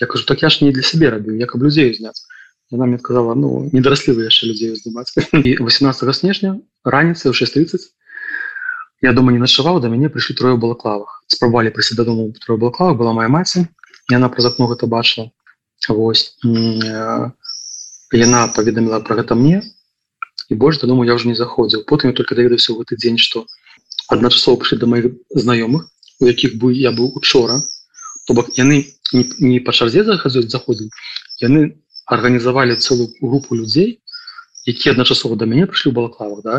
я 0.00 0.06
кажу 0.06 0.24
так 0.24 0.42
я 0.42 0.48
ж 0.48 0.64
не 0.64 0.72
для 0.72 0.82
сябе 0.82 1.10
рабіў 1.10 1.38
як 1.40 1.52
каб 1.52 1.62
людзей 1.62 1.94
зняць 1.94 2.24
яна 2.70 2.86
мне 2.86 2.98
сказала 2.98 3.34
ну 3.34 3.68
не 3.72 3.80
дараслі 3.80 4.14
вы 4.18 4.28
яшчэ 4.28 4.50
людзей 4.50 4.76
здымаць 4.76 5.12
і 5.32 5.56
18 5.62 6.16
снежня 6.16 6.60
раніцы 6.84 7.28
ў 7.28 7.34
630 7.34 7.92
я 9.00 9.12
дома 9.12 9.32
не 9.32 9.38
начаваў 9.38 9.80
да 9.80 9.88
мяне 9.88 10.08
прыйшлі 10.10 10.34
трое 10.34 10.56
балаклавах. 10.58 11.22
Спрабавалі 11.30 11.70
прыйсці 11.70 11.94
дадому 11.94 12.32
трое 12.44 12.58
балаклава 12.58 12.98
была 12.98 13.12
моя 13.14 13.28
маці 13.28 13.66
яна 14.10 14.28
праз 14.28 14.50
акно 14.50 14.66
гэта 14.72 14.86
бачыла 14.86 15.30
Вось 15.88 16.34
яна 18.12 18.40
паведаміла 18.56 19.00
про 19.00 19.16
гэта 19.22 19.38
мне 19.38 19.62
і 20.48 20.54
больш 20.54 20.78
дадому 20.82 21.04
я 21.04 21.14
уже 21.14 21.28
не 21.28 21.36
заходзіў 21.38 21.84
потым 21.86 22.10
я 22.10 22.16
только 22.16 22.34
даведаўся 22.34 22.74
гэты 22.74 22.98
дзень 22.98 23.18
что 23.22 23.46
адначасова 24.08 24.58
прыйшлі 24.58 24.78
до 24.82 24.86
моих 24.90 25.12
знаёмых 25.30 25.86
у 26.20 26.26
якіх 26.26 26.58
бы 26.58 26.74
я 26.74 26.90
быў 26.90 27.14
учора 27.14 27.62
то 28.28 28.34
бок 28.36 28.52
яны 28.60 28.84
не, 29.12 29.24
не 29.40 29.58
па 29.64 29.72
чарзе 29.72 30.04
заходзілі 30.04 30.90
яны 31.40 31.80
арганізавалі 32.04 32.76
цэлую 32.76 33.08
групу 33.20 33.56
людзей 33.56 34.00
які 34.68 34.92
адначасова 34.92 35.36
до 35.40 35.48
мяне 35.48 35.64
прыйшлі 35.64 35.96
балаклавах 35.96 36.42
да? 36.44 36.56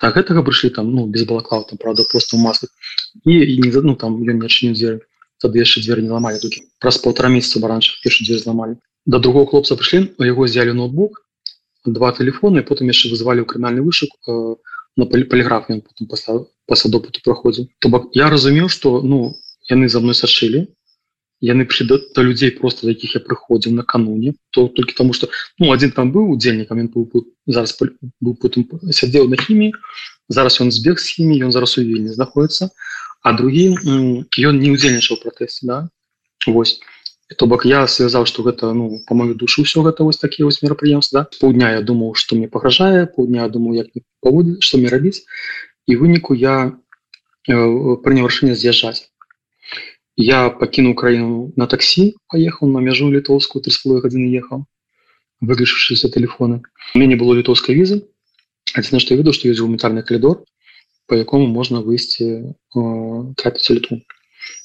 Так 0.00 0.16
гэтага 0.16 0.40
прыйшлі 0.46 0.70
там 0.78 0.88
ну 0.96 1.04
без 1.06 1.26
балаклаў 1.28 1.66
там 1.68 1.78
правда 1.78 2.08
просто 2.10 2.40
маслы 2.40 2.68
і, 3.24 3.36
і 3.36 3.60
не 3.60 3.70
ну 3.84 3.96
там 4.00 4.16
ён 4.16 4.40
не 4.40 4.48
адчыню 4.48 4.72
дзверы 4.72 5.04
тады 5.44 5.60
яшчэ 5.60 5.84
дзвер 5.84 6.00
не 6.00 6.08
ламалі 6.08 6.40
тут 6.40 6.56
праз 6.80 6.98
полтора 7.04 7.28
месяца 7.28 7.60
баранча 7.60 7.92
першы 8.02 8.24
дзвер 8.24 8.40
зламалі. 8.40 8.80
Да 9.04 9.20
другого 9.20 9.46
хлопца 9.52 9.76
прыйшлі 9.76 10.08
у 10.16 10.24
яго 10.24 10.48
взяли 10.48 10.72
ноутбук 10.72 11.20
два 11.84 12.12
телефоны 12.16 12.64
потым 12.64 12.88
яшчэ 12.88 13.12
вызвалі 13.12 13.44
ў 13.44 13.50
крымінальны 13.52 13.84
вышук 13.84 14.16
э, 14.24 14.56
на 14.96 15.04
поліграф 15.04 15.68
потом 15.68 16.08
пасля 16.08 16.90
допыту 16.90 17.20
праходзіў. 17.20 17.68
То 17.78 17.92
бок 17.92 18.08
я 18.16 18.30
разумеў 18.32 18.72
что 18.72 19.02
ну 19.02 19.36
яны 19.68 19.88
за 19.92 20.00
мной 20.00 20.14
сашылі 20.14 20.72
яны 21.44 21.66
прыйшлі 21.68 22.00
да, 22.16 22.22
людзей 22.24 22.50
просто 22.56 22.86
да 22.86 22.94
якіх 22.96 23.14
я 23.16 23.20
прыходзіў 23.20 23.76
накануне 23.76 24.34
то 24.50 24.68
толькі 24.68 24.96
таму 24.96 25.12
что 25.12 25.28
ну 25.58 25.72
один 25.72 25.92
там 25.92 26.12
быў 26.12 26.32
удзельнікам 26.34 26.80
ён 26.84 26.88
быў 26.94 27.26
зараз 27.46 27.76
быў 27.80 28.34
потым 28.40 28.64
сядзеў 28.90 29.28
на 29.28 29.36
хіміі 29.36 29.76
зараз 30.28 30.60
ён 30.64 30.72
збег 30.72 30.98
з 30.98 31.16
хімі 31.16 31.36
ён 31.48 31.52
зараз 31.52 31.76
у 31.78 31.84
вільні 31.84 32.16
знаходіцца 32.16 32.70
а 33.22 33.32
другі 33.36 33.76
ён 34.48 34.54
не 34.60 34.72
удзельнічаў 34.72 35.20
пратэсце 35.20 35.68
да 35.68 35.88
Вось 36.46 36.80
то 37.38 37.46
бок 37.46 37.64
я 37.64 37.86
связаў 37.88 38.26
что 38.26 38.42
гэта 38.42 38.72
ну 38.72 39.00
по 39.06 39.14
мою 39.14 39.34
душу 39.34 39.64
все 39.64 39.82
гэта 39.82 40.04
вось 40.04 40.18
такие 40.18 40.44
вось 40.44 40.60
мерапрыемства 40.62 41.24
да? 41.24 41.28
паўдня 41.40 41.72
я 41.72 41.80
думаў 41.80 42.14
что 42.14 42.36
мне 42.36 42.48
пагражае 42.48 43.06
паўдня 43.06 43.48
думаю 43.48 43.76
як 43.84 43.88
паводзі 44.20 44.60
что 44.60 44.78
мне 44.78 44.88
рабіць 44.88 45.24
і 45.86 45.96
выніку 45.96 46.34
я 46.34 46.76
э, 47.48 47.56
прыняў 48.04 48.28
рашэнне 48.28 48.54
з'язджаць 48.54 49.08
я 50.16 50.50
пакінуў 50.50 50.94
краіну 50.94 51.52
на 51.56 51.66
таксі 51.66 52.14
поехал 52.28 52.68
на 52.68 52.78
мяжу 52.78 53.10
літоўскую 53.10 53.62
три 53.62 53.72
слой 53.74 54.00
гадзіны 54.00 54.30
ехаў 54.30 54.64
выключыўшыся 55.42 56.08
телефоны. 56.08 56.62
У 56.94 56.98
мяне 57.02 57.16
было 57.18 57.34
літоўскай 57.34 57.74
візы 57.74 58.06
адзіна 58.74 59.02
што 59.02 59.14
я 59.14 59.18
веду 59.18 59.34
што 59.34 59.50
ёсць 59.50 59.58
гуманітарны 59.58 60.06
калідор 60.06 60.46
по 61.06 61.18
якому 61.18 61.46
можна 61.50 61.82
выйсці 61.82 62.54
трапіць 63.36 63.70
літу 63.74 64.00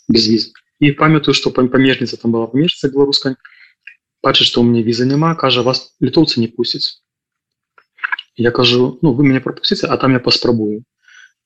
без 0.07 0.29
віз 0.29 0.53
і 0.79 0.93
памятаю 0.93 1.33
што 1.33 1.49
памежніца 1.49 2.21
там 2.21 2.31
была 2.37 2.45
памежца 2.47 2.93
беларускай 2.93 3.35
бачыць 4.21 4.47
што 4.53 4.61
у 4.61 4.69
мне 4.69 4.85
візы 4.85 5.09
няма 5.09 5.33
кажа 5.33 5.65
вас 5.65 5.97
літоўцы 5.97 6.39
не 6.45 6.47
пусціць 6.47 7.01
я 8.37 8.51
кажу 8.51 8.99
ну 9.01 9.17
вы 9.17 9.25
мяне 9.25 9.41
пропусціце 9.41 9.89
а 9.89 9.97
там 9.97 10.13
я 10.13 10.21
паспрабую 10.21 10.85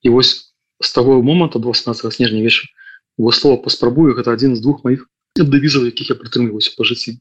і 0.04 0.10
вось 0.10 0.52
з 0.84 0.92
таго 0.92 1.24
моманта 1.24 1.60
18 1.60 2.14
снежня 2.14 2.44
вечар 2.44 2.68
его 2.68 2.83
слова 3.32 3.58
паспрабую 3.58 4.16
гэта 4.16 4.32
один 4.32 4.56
з 4.56 4.62
двух 4.62 4.84
моих 4.84 5.08
дэвізаў 5.38 5.90
якіх 5.90 6.14
я 6.14 6.16
прытрымліваюся 6.16 6.74
по 6.78 6.84
жыцці 6.86 7.20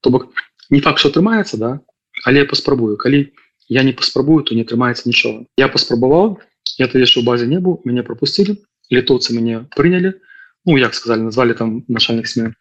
то 0.00 0.10
бок 0.10 0.32
не 0.70 0.80
факт 0.80 0.98
что 0.98 1.08
атрымаецца 1.08 1.56
да? 1.56 1.80
Але 2.24 2.44
я 2.44 2.46
паспрабую 2.46 2.96
калі 2.96 3.32
я 3.68 3.82
не 3.82 3.92
паспрабую 3.92 4.42
то 4.44 4.54
не 4.54 4.62
атрымаецца 4.62 5.08
нічога 5.08 5.44
я 5.56 5.68
паспрабаваў 5.68 6.40
я 6.78 6.88
то 6.88 6.98
яшчэ 6.98 7.20
ў 7.20 7.24
базе 7.24 7.46
не 7.46 7.60
быў 7.60 7.80
мяне 7.84 8.02
пропусцілі 8.02 8.56
літоўцы 8.92 9.36
мяне 9.36 9.64
прынялі 9.76 10.16
ну 10.64 10.76
як 10.76 10.94
сказали 10.94 11.22
назвали 11.22 11.54
там 11.54 11.84
начальных 11.88 12.28
смен 12.28 12.54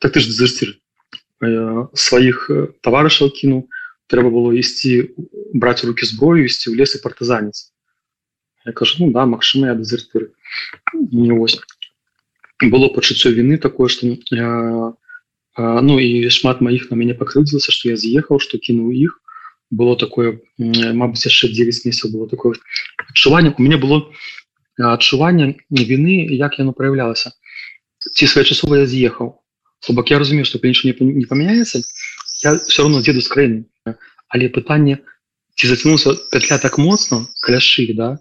так 0.00 0.12
ты 0.12 0.20
ж 0.20 0.26
дезертир 0.26 0.78
э, 1.42 1.86
сваіх 1.94 2.50
таварышаў 2.82 3.30
кіну 3.30 3.68
трэба 4.06 4.30
было 4.30 4.54
ісці 4.54 5.14
браць 5.54 5.84
руки 5.84 6.06
зброю 6.06 6.46
ісці 6.46 6.70
ў 6.70 6.78
лес 6.78 6.94
і 6.98 7.02
партызанец 7.02 7.72
я 8.66 8.72
кажу 8.72 9.02
ну 9.02 9.12
да 9.12 9.26
магчыма 9.26 9.74
дезертыры 9.74 10.34
не 10.94 11.32
вось 11.32 11.58
было 12.60 12.88
пачуццё 12.88 13.30
вины 13.30 13.58
такое 13.58 13.88
что 13.88 14.06
я 14.30 14.94
ну 15.56 15.98
і 15.98 16.28
шмат 16.30 16.60
маіх 16.60 16.90
на 16.90 16.96
мяне 16.96 17.14
пакрыўдзілася 17.14 17.72
что 17.72 17.88
я 17.90 17.96
з'ехаў 17.96 18.40
что 18.40 18.58
кінуў 18.58 18.92
іх 18.92 19.18
было 19.70 19.96
такое 19.96 20.40
Мабыць 20.58 21.26
яшчэ 21.26 21.48
9 21.48 21.84
месяцаў 21.84 22.12
было 22.12 22.28
такое 22.28 22.56
адчуванне 23.08 23.54
у 23.56 23.62
меня 23.62 23.78
было 23.78 24.12
адчуванне 24.78 25.60
вины 25.70 26.26
як 26.30 26.58
яно 26.58 26.72
проявлялася 26.72 27.32
ці 28.12 28.26
своечасова 28.26 28.82
я 28.82 28.86
з'ехаў 28.86 29.38
бок 29.90 30.10
я 30.10 30.18
разумею 30.18 30.44
что 30.44 30.60
нічого 30.62 30.92
не, 30.92 31.12
не 31.20 31.26
памяняецца 31.26 31.82
я 32.44 32.58
все 32.58 32.82
равно 32.82 33.02
деду 33.02 33.20
з 33.20 33.28
краіны 33.28 33.64
але 34.28 34.48
пытанне 34.48 34.98
ці 35.56 35.68
зацянуўся 35.68 36.14
петля 36.32 36.58
так 36.58 36.78
моцна 36.78 37.26
кляшы 37.44 37.92
да 37.92 38.18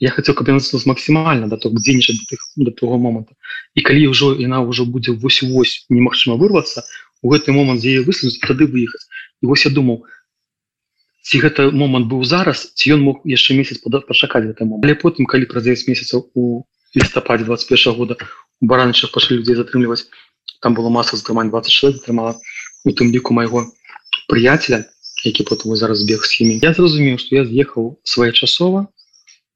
я 0.00 0.10
хотел 0.10 0.34
каб 0.34 0.48
максімальна 0.86 1.48
да 1.48 1.56
то 1.56 1.70
дзейнічаць 1.70 2.16
до 2.56 2.70
того 2.70 2.98
моманта 2.98 3.34
і 3.74 3.80
калі 3.84 4.08
ўжо 4.12 4.34
яна 4.40 4.60
ўжо 4.64 4.84
будзе 4.84 5.12
вось-вось 5.12 5.84
немагчыма 5.88 6.36
вырвацца 6.40 6.84
у 7.22 7.30
гэты 7.32 7.52
момант 7.52 7.84
дзе 7.84 8.00
выслаць 8.00 8.40
тады 8.40 8.64
выехаць 8.64 9.04
і 9.44 9.52
вось 9.52 9.64
я 9.68 9.70
думаў 9.70 10.04
ці 11.22 11.40
гэта 11.44 11.68
момант 11.70 12.08
быў 12.08 12.24
зараз 12.24 12.72
ці 12.74 12.96
ён 12.96 13.04
мог 13.04 13.20
яшчэ 13.28 13.56
месяц 13.60 13.84
падаць 13.84 14.08
пачакаць 14.08 14.48
гэтаму 14.48 14.80
але 14.80 14.96
потым 14.96 15.28
калі 15.28 15.44
праз 15.50 15.68
9 15.68 15.84
месяцаў 15.92 16.24
у 16.34 16.64
лістападзе 16.96 17.44
21 17.44 17.98
года 18.00 18.16
у 18.60 18.66
баранчах 18.72 19.12
пашлі 19.12 19.36
людзей 19.40 19.60
затрымліваць 19.60 20.08
там 20.64 20.72
было 20.74 20.88
маса 20.88 21.20
здымань 21.20 21.52
20 21.52 21.76
чалавек 21.76 22.00
атрымала 22.00 22.40
у 22.88 22.96
тым 22.96 23.12
ліку 23.12 23.36
майго 23.36 23.68
прыяцеля 24.32 24.80
які 25.28 25.44
потым 25.44 25.76
зараз 25.76 26.08
бег 26.08 26.24
з 26.24 26.40
хімі 26.40 26.56
я 26.64 26.72
зразумеў 26.72 27.20
што 27.20 27.36
я 27.36 27.44
з'ехаў 27.44 28.00
своечасова 28.14 28.88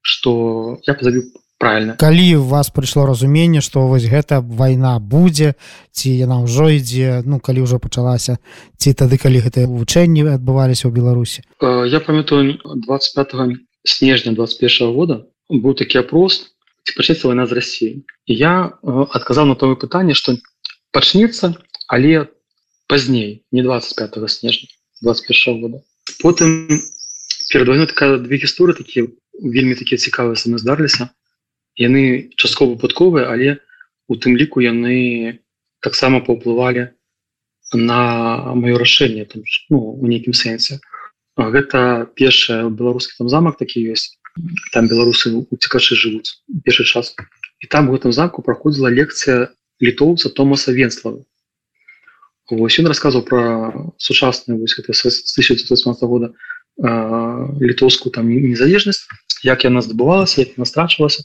что 0.05 0.79
я 0.87 0.95
позавіў 0.95 1.33
правильно. 1.59 1.97
Калі 1.97 2.37
у 2.37 2.45
вас 2.45 2.69
прыйшло 2.69 3.07
разуменне 3.09 3.65
что 3.65 3.89
вось 3.89 4.05
гэта 4.05 4.45
вайна 4.45 5.01
будзе 5.01 5.57
ці 5.91 6.13
яна 6.13 6.45
ўжо 6.45 6.69
ідзе 6.77 7.25
ну 7.25 7.41
калі 7.41 7.65
ўжо 7.65 7.81
пачалася 7.81 8.37
ці 8.77 8.93
тады 8.93 9.17
калі 9.17 9.41
гэтыя 9.41 9.65
вучэнні 9.65 10.29
адбываліся 10.37 10.87
ў 10.87 10.93
беларусі? 10.93 11.41
Э, 11.65 11.89
я 11.89 12.05
памятаю 12.05 12.61
25 12.63 13.65
снежня 13.89 14.37
21 14.37 14.93
года 14.93 15.25
быў 15.49 15.73
такі 15.73 16.05
опрос 16.05 16.53
пачнецца 16.85 17.33
вайна 17.33 17.49
з 17.49 17.57
Росіі 17.57 18.05
я 18.29 18.77
адказаў 18.85 19.49
на 19.49 19.57
тое 19.57 19.75
пытанне 19.75 20.13
что 20.13 20.37
пачнецца 20.93 21.57
але 21.89 22.29
пазней 22.87 23.43
не 23.53 23.63
25 23.63 24.31
снежня 24.31 24.69
21 25.03 25.61
года. 25.61 25.83
Потым 26.23 26.69
перед 27.51 27.69
войной 27.69 27.87
такая 27.87 28.19
две 28.19 28.37
гісторы 28.37 28.75
такія 28.75 29.07
вельмі 29.43 29.75
такія 29.75 29.99
цікавыя 29.99 30.37
саме 30.37 30.59
здарыліся. 30.59 31.11
Яны 31.75 32.31
часткова 32.37 32.75
выпадковыя 32.75 33.31
але 33.31 33.59
у 34.09 34.17
тым 34.17 34.37
ліку 34.39 34.63
яны 34.63 35.41
таксама 35.81 36.21
паўплывалі 36.21 36.95
на 37.75 38.55
маё 38.55 38.79
рашэнне 38.79 39.25
там 39.25 39.43
ну, 39.71 39.79
у 39.99 40.07
нейкім 40.07 40.33
сэнсе. 40.33 40.79
Гэта 41.37 42.07
першая 42.15 42.71
беларускі 42.71 43.19
там 43.19 43.29
замак 43.29 43.59
такі 43.59 43.83
ёсць. 43.91 44.15
Там 44.73 44.87
беларусы 44.91 45.35
уцікачы 45.51 45.99
жывуць 45.99 46.39
першы 46.63 46.85
час. 46.85 47.15
І 47.59 47.67
там 47.67 47.89
в 47.91 47.95
этом 47.95 48.13
замку 48.13 48.43
праходзіла 48.43 48.91
лекцыя 48.91 49.51
літоўца 49.81 50.31
томаса 50.31 50.73
венслава. 50.73 51.25
Вось 52.51 52.79
ён 52.79 52.87
расказваў 52.93 53.25
пра 53.25 53.43
сучасную 53.97 54.61
вось 54.61 54.77
гэта 54.77 54.93
1918 54.93 56.03
года 56.05 56.35
літоўскую 56.81 58.11
там 58.13 58.29
незалежнасць 58.29 59.07
як 59.45 59.65
яна 59.65 59.81
здабывалася 59.85 60.43
як 60.43 60.59
настрачвалася 60.59 61.23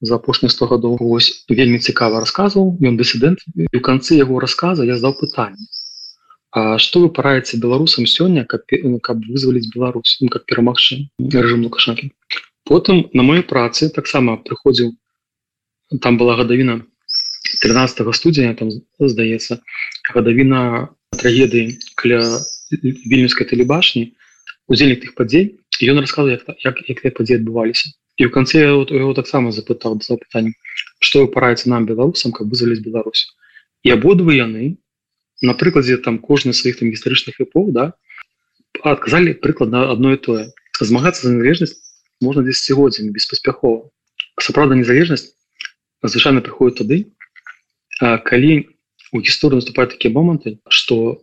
за 0.00 0.16
апошніх 0.16 0.52
100 0.52 0.66
гадоў. 0.66 0.96
Ось 1.00 1.44
вельмі 1.48 1.78
цікава 1.78 2.20
расказваў 2.20 2.76
ён 2.80 2.96
дысідэнт 2.96 3.44
ў 3.72 3.80
канцы 3.80 4.16
яго 4.16 4.40
рассказа 4.40 4.84
я 4.84 4.96
здаў 4.96 5.16
пытанне. 5.20 5.68
А 6.50 6.78
что 6.78 7.00
вы 7.04 7.08
параеце 7.12 7.60
беларусам 7.60 8.06
сёння 8.06 8.44
каб 8.44 8.64
каб 9.02 9.20
вызваліць 9.28 9.68
Беларусь 9.74 10.16
ну, 10.20 10.28
как 10.28 10.46
перамагчы 10.46 11.08
рэжым 11.20 11.68
лукашакі 11.68 12.12
потым 12.64 13.10
на 13.12 13.22
маёй 13.22 13.42
працы 13.42 13.88
таксама 13.92 14.36
прыходзіў 14.40 14.96
там 16.00 16.16
была 16.16 16.36
гадавіна 16.40 16.80
13 17.62 18.00
студзеня 18.16 18.54
там 18.56 18.72
здаецца 18.98 19.60
гадавіна 20.14 20.88
трагедыі 21.12 21.76
каля 21.94 22.20
вільнюскай 22.72 23.46
тэлебашні 23.46 24.15
удзельнік 24.68 25.02
тых 25.04 25.14
падзей 25.14 25.60
ён 25.82 26.00
рассказал 26.00 26.30
як 26.32 26.44
як, 26.64 27.04
як 27.04 27.14
падзеі 27.16 27.40
адбываліся 27.42 27.92
і 28.16 28.26
ў 28.26 28.30
канцы 28.32 28.64
яго 28.64 29.12
таксама 29.12 29.52
запытаў 29.52 30.00
запытанне 30.00 30.56
што 30.98 31.24
вы 31.24 31.32
параеце 31.32 31.68
нам 31.68 31.86
беларусам 31.86 32.32
каб 32.32 32.48
вызваліць 32.48 32.80
Беларусь. 32.84 33.28
І 33.84 33.92
абодва 33.92 34.32
яны 34.32 34.76
на 35.42 35.52
прыкладзе 35.52 35.98
там 36.00 36.18
кожны 36.18 36.56
сваіх 36.56 36.80
там 36.80 36.90
гістарычных 36.90 37.40
эпох 37.44 37.72
да 37.76 37.92
адказалі 38.82 39.36
прыкладна 39.44 39.90
одно 39.92 40.14
і 40.16 40.20
тое 40.20 40.48
змагацца 40.80 41.28
за 41.28 41.34
незалежнасць 41.36 41.76
можна 42.24 42.42
десятгоддзямі 42.46 43.12
беспаспяхова 43.12 43.90
сапраўда 44.40 44.80
незалежнасць 44.80 45.36
звычайна 46.02 46.40
прыходит 46.40 46.80
тады 46.80 46.98
калі 48.00 48.52
у 49.12 49.20
гісторыі 49.20 49.60
наступаюць 49.60 49.92
такія 49.92 50.12
моманты 50.16 50.56
что 50.68 51.20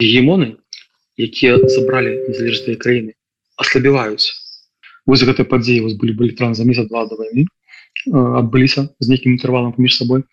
гемоны 0.00 0.60
якія 1.28 1.58
забралі 1.76 2.16
незалежныя 2.28 2.80
краіны 2.84 3.16
аслабіваюць 3.56 4.32
вось 5.06 5.24
гэтай 5.28 5.48
падзеі 5.52 5.84
вас 5.86 5.96
былі 6.00 6.16
былі 6.20 6.36
тран 6.38 6.54
за 6.54 6.64
месяц 6.68 6.86
два 6.88 7.06
да 7.10 7.18
войны 7.20 7.46
адбыліся 8.42 8.88
з 8.98 9.12
нейкім 9.12 9.36
інтэрвалам 9.36 9.74
паміж 9.76 9.98
сабой 10.00 10.24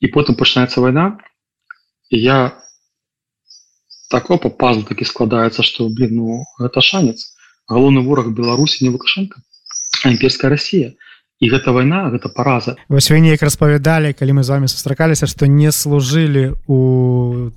і 0.00 0.12
потым 0.14 0.38
пачынаецца 0.40 0.82
вайна 0.84 1.06
я 2.10 2.38
так 4.10 4.30
опа 4.30 4.50
пазл 4.50 4.82
такі 4.88 5.06
складаецца 5.06 5.62
што 5.66 5.88
блин 5.88 6.16
ну 6.18 6.40
гэта 6.58 6.82
шанец 6.82 7.30
галоўны 7.70 8.02
вораг 8.06 8.32
беларусі 8.34 8.84
не 8.84 8.90
лукашенко 8.90 9.38
імперская 10.04 10.50
Росія. 10.50 10.92
І 11.40 11.48
гэта 11.48 11.72
вайна 11.72 12.10
гэта 12.12 12.28
параза 12.28 12.76
вось 12.88 13.08
вы 13.08 13.20
неяк 13.24 13.40
распавядалі 13.40 14.12
калі 14.12 14.40
мы 14.40 14.42
з 14.44 14.52
вами 14.52 14.68
сустракаліся 14.68 15.24
што 15.24 15.48
не 15.48 15.72
служылі 15.72 16.52
у 16.68 17.48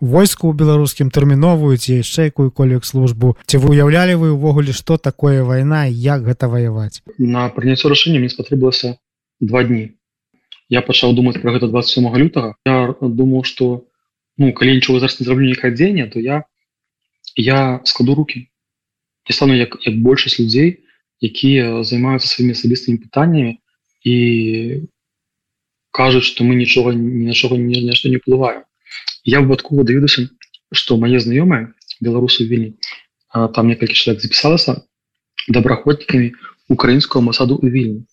войску 0.00 0.52
беларускім 0.52 1.10
тэрміновую 1.10 1.76
ці 1.76 2.00
яшчэ 2.00 2.30
якую-колек 2.30 2.84
службу. 2.84 3.36
Ці 3.46 3.58
вы 3.62 3.76
уяўлялі 3.76 4.14
вы 4.20 4.32
увогуле 4.34 4.72
што 4.72 4.96
такое 4.98 5.42
вайна 5.42 5.86
як 5.86 6.24
гэта 6.24 6.48
ваяваць? 6.48 7.02
На 7.18 7.48
прыняццё 7.48 7.88
рашэння 7.88 8.18
мне 8.18 8.28
спатрэбілася 8.28 8.96
два 9.40 9.64
дні. 9.64 9.96
Я 10.68 10.80
пачаў 10.80 11.14
думаць 11.14 11.38
про 11.40 11.52
гэта 11.52 11.68
27 11.68 12.08
лютага. 12.16 12.54
Я 12.66 12.94
думаў 13.00 13.44
что 13.44 13.84
ну 14.38 14.52
калі 14.52 14.74
нічого 14.74 15.00
зараз 15.00 15.20
не 15.20 15.24
зраблю 15.24 15.46
некае 15.46 15.70
дзеянне 15.74 16.06
то 16.06 16.20
я 16.20 16.44
я 17.36 17.80
складу 17.84 18.14
руки 18.14 18.48
я 19.28 19.34
стану 19.34 19.54
як, 19.54 19.78
як 19.86 20.02
большасць 20.02 20.40
людзей 20.40 20.84
якія 21.20 21.84
займаюцца 21.84 22.28
сваімі 22.28 22.58
асабістымі 22.58 22.98
пытаннямі 23.06 23.58
і 24.04 24.16
кажуць 25.90 26.26
что 26.26 26.44
мы 26.44 26.58
нічога 26.58 26.94
ні 26.94 27.30
на 27.30 27.34
чого 27.34 27.56
не 27.56 27.80
нешта 27.82 28.08
не 28.08 28.18
плываю 28.18 28.64
я 29.24 29.40
выпадкова 29.40 29.84
давідуся 29.84 30.28
что 30.72 30.96
мае 30.96 31.20
знаёмыя 31.20 31.72
беларусы 32.00 32.46
вільні 32.48 32.74
там 33.32 33.68
некалькі 33.68 33.94
чалавек 33.94 34.22
запісалася 34.22 34.82
добраходнікамі 35.48 36.32
украінскую 36.68 37.22
масаду 37.22 37.56
у 37.56 37.68
вільні 37.68 38.04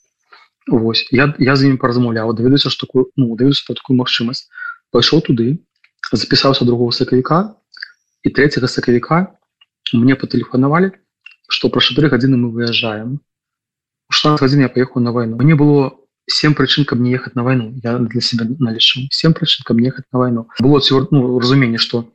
Вось 0.67 1.07
я, 1.11 1.33
я 1.39 1.55
з 1.55 1.65
імі 1.65 1.81
паразмаўляў 1.81 2.33
даведуся 2.37 2.69
што 2.69 2.85
такую 2.85 3.09
ну 3.17 3.35
давіся 3.35 3.73
такую 3.73 3.97
магчымасць 3.97 4.45
пайшоў 4.93 5.25
туды 5.25 5.57
запісаўся 6.11 6.65
другого 6.65 6.91
сакавіка 6.91 7.55
і 8.23 8.29
третьего 8.29 8.67
сакавіка 8.67 9.33
мне 9.93 10.15
патэлефанавалі 10.15 10.93
что 11.49 11.69
про 11.69 11.81
4 11.81 12.13
гадзіны 12.13 12.37
мы 12.37 12.53
выязджаем 12.53 13.19
16 14.11 14.41
гадзін 14.41 14.61
я 14.61 14.69
поехал 14.69 15.01
на 15.01 15.11
войну. 15.11 15.37
Мне 15.37 15.55
было 15.55 15.97
7 16.29 16.53
прычын 16.53 16.85
каб 16.85 16.99
не 16.99 17.11
ехаць 17.11 17.35
на 17.35 17.43
войну. 17.43 17.73
Я 17.83 17.97
для 17.97 18.21
себя 18.21 18.45
налічу 18.59 19.07
7 19.09 19.33
прычын 19.33 19.63
каб 19.65 19.81
ехаць 19.81 20.05
на 20.11 20.19
войну. 20.19 20.47
Было 20.59 20.79
цвёр, 20.79 21.07
ну, 21.11 21.39
разуменне 21.39 21.77
что 21.77 22.11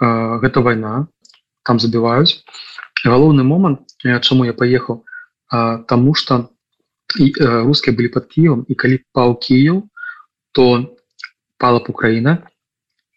э, 0.00 0.38
гэта 0.40 0.60
война 0.60 1.08
там 1.62 1.78
забіваюць 1.78 2.44
галоўны 3.04 3.44
момант 3.44 3.80
чаму 4.22 4.44
я 4.44 4.52
поехал 4.52 5.04
э, 5.52 5.84
тому 5.86 6.14
что 6.14 6.50
і 7.18 7.32
э, 7.32 7.62
рускія 7.64 7.96
былі 7.96 8.08
под 8.08 8.26
кіевом 8.26 8.64
і 8.68 8.74
калі 8.74 9.00
паў 9.12 9.38
кіев 9.38 9.84
то 10.52 10.96
пала 11.58 11.78
б 11.78 11.84
украина 11.88 12.48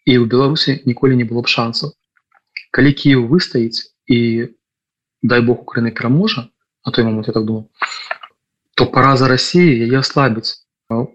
і 0.04 0.18
у 0.18 0.26
беларусі 0.26 0.82
ніколі 0.86 1.16
не 1.16 1.24
было 1.24 1.42
б 1.42 1.48
шансаў 1.48 1.92
калі 2.70 2.92
кіев 2.92 3.28
выстаіць 3.28 3.92
і 4.06 4.52
дай 5.22 5.40
бог 5.40 5.64
украины 5.64 5.90
пераможа 5.90 6.48
на 6.86 6.92
той 6.92 7.04
момент 7.04 7.26
я 7.26 7.32
так 7.32 7.44
думаю 7.44 7.68
то 8.74 8.86
параза 8.86 9.28
россии 9.28 9.86
яе 9.86 9.98
ослабіць 10.00 10.62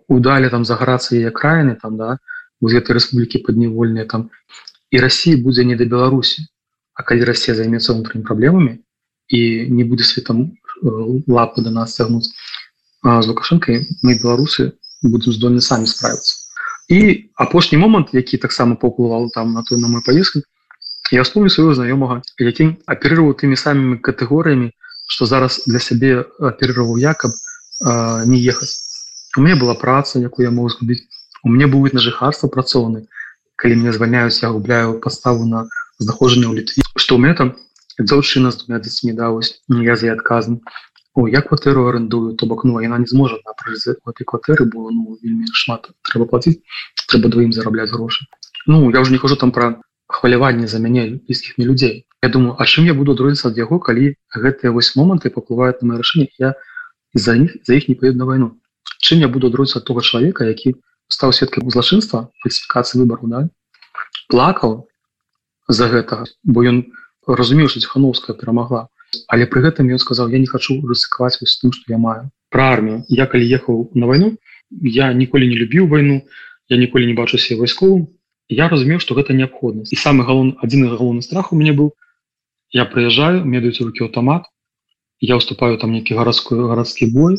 удалі 0.07 0.49
там 0.49 0.65
загарацца 0.65 1.15
яе 1.17 1.31
краіны 1.31 1.77
там 1.81 1.97
да 1.97 2.17
гэтай 2.61 2.97
рэспублікі 2.97 3.43
подневольныя 3.45 4.05
там 4.05 4.29
і 4.91 5.01
россии 5.03 5.35
будзе 5.35 5.65
не 5.65 5.75
да 5.75 5.85
беларусі 5.85 6.47
а 6.93 7.03
калі 7.03 7.29
россия 7.29 7.55
займецца 7.55 7.93
унутрымі 7.93 8.25
праблемамі 8.25 8.73
і 9.29 9.41
не 9.69 9.83
будзе 9.83 10.03
светом 10.03 10.57
лапы 11.27 11.61
до 11.61 11.71
нас 11.71 11.95
цягнуць 11.95 12.33
з 13.03 13.25
лукашэнкай 13.27 13.85
мы 14.01 14.17
беларусы 14.17 14.73
будем 15.03 15.33
здольны 15.33 15.61
самі 15.61 15.87
справіцца 15.87 16.47
і 16.89 17.29
апошні 17.35 17.77
момант 17.77 18.13
які 18.13 18.37
таксама 18.37 18.75
паўплывал 18.75 19.29
там 19.31 19.53
на 19.53 19.63
той 19.63 19.79
на 19.81 19.87
мой 19.87 20.01
поездку 20.05 20.41
я 21.11 21.23
вспомню 21.23 21.49
свайго 21.49 21.73
знаёмага 21.73 22.21
які 22.39 22.73
аперироваў 22.85 23.37
тымі 23.41 23.59
самымі 23.59 23.99
катэгорыямі 23.99 24.71
что 25.07 25.25
зараз 25.25 25.63
для 25.67 25.79
сябе 25.79 26.25
аперироваў 26.39 26.97
якоб 27.81 28.27
не 28.27 28.39
ехаць 28.39 28.81
у 29.37 29.41
меня 29.41 29.55
была 29.55 29.75
праца 29.75 30.19
якую 30.19 30.45
я 30.45 30.51
могу 30.51 30.69
згубіць 30.69 31.05
у 31.43 31.49
мне 31.49 31.67
будет 31.67 31.93
на 31.93 31.99
жыхарства 31.99 32.47
працоўны 32.47 33.05
калі 33.55 33.75
мне 33.75 33.93
звальняюць 33.93 34.41
я 34.41 34.49
губляю 34.49 34.99
поставу 34.99 35.45
на 35.45 35.69
знаходжанне 35.99 36.47
ў 36.47 36.55
літве 36.57 36.83
что 36.97 37.15
у 37.15 37.19
меня 37.19 37.33
там 37.33 37.55
дзяўчына 37.99 38.51
з 38.51 38.65
двумя 38.65 38.79
дзецьмі 38.81 39.13
даўось 39.13 39.61
я 39.69 39.95
за 39.95 40.11
адказан 40.13 40.61
я 41.25 41.41
кватэру 41.41 41.87
арендую 41.89 42.35
то 42.35 42.45
бок 42.45 42.63
ну 42.63 42.79
яна 42.79 42.97
не 42.97 43.05
зможа 43.05 43.37
этой 43.37 44.23
кватэры 44.23 44.65
было 44.65 44.89
ну, 44.89 45.17
вельмі 45.21 45.45
шмат 45.53 45.89
трэба 46.01 46.25
платіць 46.25 46.61
трэба 47.07 47.29
двоім 47.29 47.53
зарабляць 47.53 47.89
грошы. 47.89 48.25
Ну 48.67 48.91
я 48.91 49.01
уже 49.01 49.11
не 49.11 49.17
хожу 49.17 49.35
там 49.35 49.51
про 49.51 49.81
хваляванне 50.07 50.67
за 50.67 50.79
мяне 50.79 51.19
блізкіх 51.25 51.57
мне 51.57 51.65
людзей. 51.65 52.05
Я 52.21 52.29
думаю 52.29 52.55
А 52.59 52.65
чым 52.65 52.85
я 52.85 52.93
буду 52.93 53.15
друзіцца 53.15 53.49
ад 53.49 53.57
яго 53.57 53.79
калі 53.79 54.13
гэтыя 54.29 54.71
вось 54.71 54.95
моманты 54.95 55.29
паплываюць 55.29 55.81
на 55.81 55.87
мае 55.87 55.97
рашэнне 55.97 56.29
я 56.37 56.53
за 57.17 57.37
них 57.37 57.57
за 57.63 57.75
іх 57.75 57.87
не 57.87 57.95
поеду 57.95 58.17
на 58.19 58.25
войну 58.25 58.51
чым 59.01 59.19
я 59.19 59.27
буду 59.27 59.49
друзіцца 59.49 59.81
того 59.81 60.01
чалавека 60.01 60.45
які 60.45 60.75
стаў 61.07 61.33
сеткай 61.33 61.63
злачынства 61.69 62.29
фальсифікацыі 62.43 63.01
выбору 63.03 63.27
да? 63.27 63.47
плакал 64.29 64.87
за 65.67 65.87
гэтага 65.91 66.25
бо 66.43 66.63
ён 66.63 66.85
разумеў 67.27 67.67
что 67.67 67.81
хановская 67.87 68.35
перамагла. 68.35 68.87
Але 69.27 69.45
пры 69.47 69.61
гэтым 69.61 69.91
ён 69.91 69.99
сказал 69.99 70.29
я 70.29 70.39
не 70.39 70.47
хочу 70.47 70.79
рысыкаваць 70.81 71.39
вось 71.41 71.59
тым 71.59 71.71
что 71.71 71.83
я 71.91 71.97
маю. 71.97 72.31
Про 72.49 72.71
армію. 72.71 73.03
Я 73.07 73.25
калі 73.25 73.43
ехаў 73.43 73.91
на 73.93 74.07
войну 74.07 74.37
я 74.69 75.11
ніколі 75.13 75.47
не 75.47 75.55
любіў 75.55 75.87
войну 75.87 76.21
я 76.69 76.77
ніколі 76.77 77.07
не 77.07 77.13
бачу 77.13 77.37
себе 77.37 77.61
вайсковым 77.61 78.07
я 78.49 78.69
разумеў 78.69 78.99
что 78.99 79.15
гэта 79.15 79.33
неабходнасць. 79.33 79.91
І 79.91 79.95
самый 79.95 80.25
галон 80.25 80.57
адзін 80.63 80.87
галоўны 80.87 81.21
страх 81.21 81.51
у 81.51 81.55
мяне 81.55 81.73
быў. 81.73 81.91
Я 82.71 82.85
прыязджаю 82.85 83.43
медаюць 83.43 83.81
руки 83.81 84.03
аўтамат 84.03 84.47
я 85.19 85.37
уступаю 85.37 85.77
там 85.77 85.91
нейкі 85.91 86.15
гарадскую 86.15 86.67
гарадскі 86.67 87.11
бой 87.13 87.37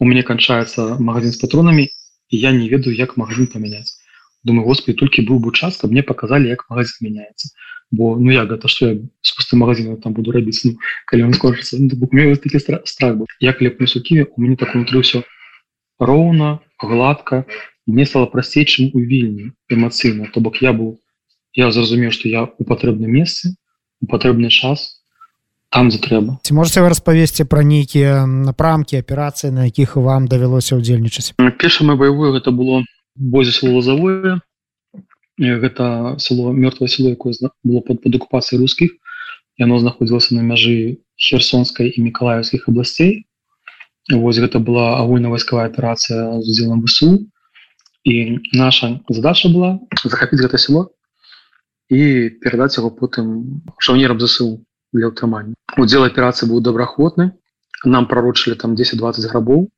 у 0.00 0.04
мяне 0.04 0.22
канчаецца 0.22 0.96
магазин 0.98 1.32
с 1.32 1.40
патронамі 1.40 1.88
і 2.28 2.36
я 2.38 2.52
не 2.52 2.68
ведаю 2.68 2.96
як 2.96 3.16
магазин 3.16 3.46
памяняць 3.46 3.96
думаю 4.44 4.66
господи 4.66 4.98
толькі 4.98 5.26
быў 5.28 5.40
бы 5.40 5.52
час 5.52 5.78
каб 5.80 5.90
мне 5.90 6.02
показалі 6.02 6.48
як 6.48 6.66
магазин 6.70 7.08
мяняецца 7.08 7.50
бо 7.90 8.16
ну 8.18 8.30
як 8.30 8.50
гэта 8.50 8.68
что 8.68 8.90
я 8.90 8.98
с 9.22 9.32
пустым 9.32 9.60
магазином 9.60 10.00
там 10.00 10.12
буду 10.12 10.32
рабіць 10.32 10.64
ну, 10.64 10.76
калі 11.06 11.30
он 11.30 11.34
скончыцца 11.34 11.78
ну, 11.78 12.36
такі 12.36 12.58
страх 12.58 13.16
был. 13.16 13.26
Я 13.40 13.52
клеп 13.52 13.80
не 13.80 13.86
суківе 13.86 14.26
у 14.36 14.42
мяне 14.42 14.56
так 14.56 14.74
унутры 14.74 15.02
все 15.02 15.22
роўна 15.98 16.60
гладко. 16.78 17.46
Мне 17.86 18.04
стало 18.04 18.26
прасцей 18.26 18.64
чым 18.64 18.90
у 18.92 19.00
вільні 19.00 19.52
эмацыйна 19.70 20.30
то 20.34 20.40
бок 20.40 20.60
я 20.62 20.72
быў 20.72 20.98
я 21.54 21.70
зразумеў 21.70 22.10
что 22.10 22.28
я 22.28 22.44
у 22.44 22.64
патрэбным 22.64 23.10
месцы 23.10 23.54
у 24.02 24.06
патрэбны 24.06 24.50
час 24.50 24.95
там 25.76 25.92
за 25.92 26.00
трэба 26.00 26.38
ці 26.42 26.56
можете 26.56 26.82
вы 26.84 26.90
распавесці 26.92 27.44
пра 27.44 27.62
нейкія 27.68 28.24
напрамкі 28.26 29.00
аперацыі 29.04 29.52
на 29.52 29.68
якіх 29.68 29.96
вам 30.00 30.28
давялося 30.32 30.80
ўдзельнічаць 30.80 31.36
першае 31.36 31.96
баявое 32.00 32.32
гэта 32.40 32.50
было 32.50 32.82
бозе 33.14 33.52
лазавое 33.68 34.40
гэта 35.36 36.16
село 36.16 36.56
мёртвое 36.56 36.88
село 36.88 37.12
якое 37.12 37.36
было 37.62 37.84
под 37.84 38.00
под 38.02 38.20
акупацыяй 38.20 38.64
рускіх 38.64 38.96
яно 39.60 39.78
знаходзілася 39.84 40.40
на 40.40 40.42
мяжы 40.48 41.04
херсонскай 41.20 41.92
і 41.92 42.08
мікалаевскіх 42.08 42.68
абласцей 42.72 43.26
Вось 44.08 44.38
гэта 44.38 44.62
была 44.62 45.02
агульна-вайсковая 45.02 45.66
аперацыя 45.66 46.38
з 46.38 46.46
удзелам 46.46 46.82
ВСУ. 46.86 47.26
І 48.06 48.38
наша 48.54 49.02
задача 49.08 49.50
была 49.50 49.82
захапіць 50.04 50.38
гэта 50.38 50.62
село 50.62 50.94
і 51.90 52.30
перадаць 52.38 52.78
яго 52.78 52.94
потым 52.94 53.66
шаўнерам 53.82 54.22
ЗСУ 54.22 54.62
для 54.92 55.10
ўтрымання 55.10 55.54
удзел 55.82 56.06
аперацыі 56.06 56.50
быў 56.50 56.62
добраходны 56.62 57.32
нам 57.84 58.06
прарочылі 58.10 58.56
там 58.60 58.74
10-20 58.78 59.26
грабоў 59.32 59.68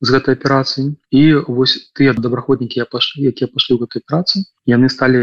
з 0.00 0.14
гэтай 0.14 0.38
аперацыі 0.38 0.94
і 1.10 1.22
вось 1.46 1.90
тыя 1.98 2.14
добраходнікі 2.14 2.80
я 2.80 2.86
пашлі 2.86 3.26
якія 3.30 3.50
пашлі 3.52 3.76
ў 3.76 3.86
гэтай 3.86 4.02
працы 4.06 4.44
яны 4.70 4.90
сталі 4.92 5.22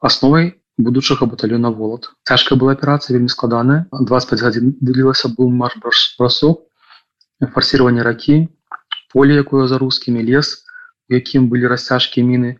асновай 0.00 0.56
будучага 0.78 1.26
батальона 1.26 1.70
волат 1.70 2.10
цяжкая 2.24 2.58
была 2.58 2.74
аперацыя 2.78 3.14
вельмі 3.14 3.30
складаная 3.30 3.86
25 3.92 4.42
гадзін 4.46 4.74
дылілася 4.80 5.30
быў 5.36 5.52
марш 5.52 5.76
брасок 6.18 6.66
фарсирование 7.54 8.02
ракі 8.02 8.48
поле 9.12 9.38
якое 9.38 9.66
за 9.70 9.78
рускімі 9.78 10.24
лес 10.26 10.64
якім 11.08 11.48
былі 11.52 11.70
расцяжкі 11.70 12.26
міны 12.26 12.58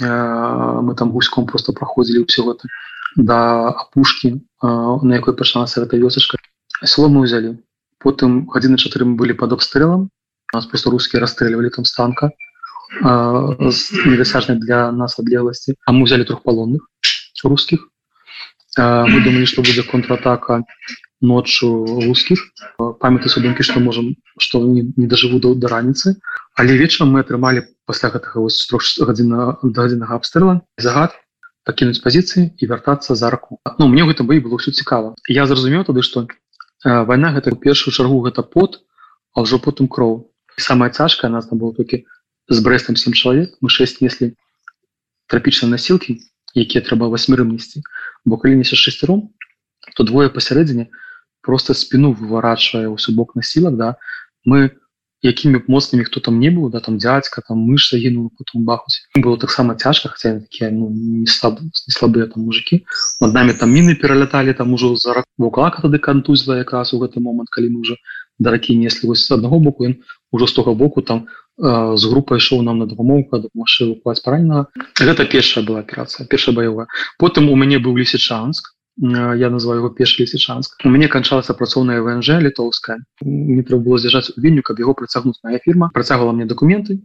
мы 0.00 0.94
там 0.96 1.12
гуськом 1.12 1.46
просто 1.46 1.72
праходзілі 1.72 2.24
ўсё 2.24 2.48
гэта 2.48 2.68
да 3.16 3.68
апушкі 3.68 4.40
на 4.62 5.12
якой 5.14 5.34
пачалася 5.36 5.84
гэта 5.84 6.00
вёсачка 6.00 6.38
село 6.84 7.08
мы 7.08 7.26
ўзялі 7.26 7.58
потым 7.98 8.48
гадзіны 8.48 8.76
чатыры 8.78 9.04
былі 9.04 9.34
под 9.38 9.52
обстрэлам 9.58 10.08
нас 10.52 10.66
просто 10.66 10.90
рускія 10.90 11.20
расстрэльвалі 11.20 11.70
там 11.70 11.84
станка 11.84 12.30
недасяжнай 13.00 14.58
для 14.58 14.92
нас 14.92 15.18
адлегласці 15.18 15.76
а 15.86 15.92
мы 15.92 16.04
взяли 16.04 16.24
трох 16.24 16.42
палонных 16.42 16.88
рускіх 17.44 17.88
мы 18.78 19.18
думалі 19.24 19.46
што 19.46 19.62
будзе 19.62 19.82
контратака 19.82 20.62
ноччу 21.22 21.86
русских. 22.02 22.40
Памяты 23.00 23.28
судынкі 23.28 23.62
что 23.62 23.80
можем 23.80 24.16
что 24.38 24.60
не, 24.60 24.92
не 24.96 25.06
дажыву 25.06 25.38
до 25.38 25.54
да 25.54 25.68
раніцы 25.68 26.16
але 26.56 26.76
вечарам 26.76 27.12
мы 27.14 27.20
атрымалі 27.20 27.62
пасля 27.86 28.10
гэтага 28.10 28.42
гадзіна 29.06 29.58
дадзенага 29.62 30.16
абстрыла 30.16 30.62
загад 30.78 31.14
пакінуць 31.64 32.02
пазіцыі 32.02 32.50
і 32.58 32.64
вяртацца 32.66 33.14
за 33.14 33.30
раку 33.30 33.58
Ну 33.78 33.88
мне 33.88 34.04
гэта 34.04 34.24
бы 34.24 34.40
было 34.40 34.58
все 34.58 34.72
цікава. 34.72 35.14
Я 35.28 35.46
зразумеў 35.46 35.84
тады 35.84 36.02
что 36.02 36.26
вайна 36.84 37.32
гэта 37.32 37.54
ў 37.54 37.58
першую 37.58 37.94
чаргу 37.94 38.20
гэта 38.26 38.42
пот 38.42 38.82
а 39.34 39.42
ўжо 39.46 39.58
потым 39.58 39.88
кроў. 39.88 40.28
Самая 40.56 40.90
цяжкая 40.90 41.30
нас 41.30 41.46
там 41.46 41.58
было 41.58 41.72
толькі 41.74 42.04
з 42.48 42.58
брэстам 42.60 42.96
7 42.96 43.12
чалавек. 43.14 43.56
Мы 43.60 43.70
6 43.70 44.02
неслі 44.02 44.34
трапічныя 45.30 45.70
насілкі 45.70 46.18
якія 46.54 46.84
трэба 46.84 47.08
восьмірым 47.08 47.54
несці. 47.54 47.82
Бо 48.24 48.36
калі 48.36 48.60
несе 48.60 48.76
шестером 48.76 49.32
то 49.96 50.04
двое 50.04 50.28
пасярэдзіне 50.28 50.90
просто 51.40 51.74
спину 51.74 52.12
выворачивая 52.12 52.88
у 52.88 52.96
бок 53.14 53.34
насилок 53.34 53.76
да. 53.76 53.96
Мы 54.44 54.76
якімі 55.22 55.62
б 55.62 55.70
моцнымі 55.70 56.04
хто 56.04 56.20
там 56.20 56.38
не 56.42 56.50
быў 56.50 56.70
да 56.70 56.80
там 56.82 56.98
дзядзька 56.98 57.42
там 57.46 57.62
мыш 57.62 57.90
загінул 57.94 58.30
потом 58.38 58.64
бахуць 58.66 59.06
было 59.14 59.38
таксама 59.38 59.74
цяжка 59.74 60.08
хотя 60.08 60.40
такія 60.40 60.70
ну, 60.70 60.90
не 60.90 61.26
слаб 61.26 61.62
не 61.62 61.92
слабыя 61.94 62.26
там 62.26 62.42
мужики. 62.42 62.84
Над 63.20 63.34
нами 63.34 63.52
там 63.52 63.70
міны 63.70 63.94
пераляталі 63.94 64.52
там 64.52 64.74
ужо 64.74 64.96
за 64.96 65.22
вуклака 65.38 65.82
тады 65.82 65.98
кантузла 65.98 66.58
якраз 66.58 66.92
у 66.94 66.98
гэты 66.98 67.20
момант 67.20 67.50
калі 67.50 67.70
мы 67.70 67.80
уже 67.86 67.96
даракі 68.38 68.76
неслі 68.76 69.08
вось 69.08 69.26
з 69.26 69.32
аднаго 69.38 69.62
боку 69.62 69.86
ён 69.86 70.02
ужо 70.32 70.46
з 70.46 70.52
тога 70.52 70.74
боку 70.74 71.02
там 71.02 71.26
э, 71.58 71.96
з 71.96 72.04
групай 72.10 72.42
ішоў 72.42 72.62
нам 72.62 72.78
на 72.78 72.86
дапамогу 72.86 73.30
машыну 73.54 73.94
клаць 74.02 74.20
параннага 74.26 74.66
гэта 74.98 75.24
першая 75.24 75.64
была 75.64 75.86
аперацыя 75.86 76.26
першая 76.26 76.54
баявая 76.54 76.86
потым 77.18 77.50
у 77.50 77.56
мяне 77.56 77.78
быў 77.78 77.96
лісічанск 77.96 78.74
я 79.00 79.50
называю 79.50 79.80
его 79.80 79.88
першы 79.88 80.22
лісічанск 80.22 80.84
у 80.84 80.88
мяне 80.92 81.08
канчалася 81.08 81.54
працоўная 81.56 82.02
внж 82.04 82.28
літоўская 82.44 82.98
не 83.22 83.62
трэба 83.62 83.82
было 83.82 83.98
з'язджаць 83.98 84.36
у 84.36 84.40
вільню 84.40 84.62
каб 84.62 84.78
яго 84.78 84.94
працягнуць. 84.94 85.40
Моя 85.42 85.58
фірма 85.58 85.90
працягвала 85.94 86.32
мне 86.32 86.44
документы 86.44 87.00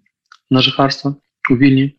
на 0.49 0.61
жыхарства 0.61 1.15
у 1.49 1.55
вільні 1.55 1.95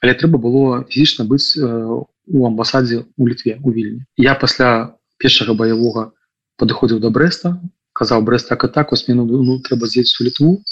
але 0.00 0.14
трэба 0.14 0.40
было 0.40 0.84
фізічна 0.88 1.28
быць 1.28 1.56
у 1.56 2.46
амбасадзе 2.46 3.04
у 3.16 3.28
літве 3.28 3.60
у 3.62 3.72
вільні. 3.72 4.04
Я 4.16 4.34
пасля 4.34 4.96
першага 5.18 5.54
баявога 5.54 6.12
падыходзіў 6.56 7.00
до 7.00 7.10
брэста 7.10 7.60
казаў 7.92 8.24
брест 8.24 8.48
так 8.48 8.64
і 8.64 8.68
так 8.68 8.90
вось 8.90 9.08
мне 9.08 9.16
ну, 9.20 9.60
трэба 9.60 9.86
з'ець 9.86 10.16
у 10.20 10.24
літву 10.24 10.62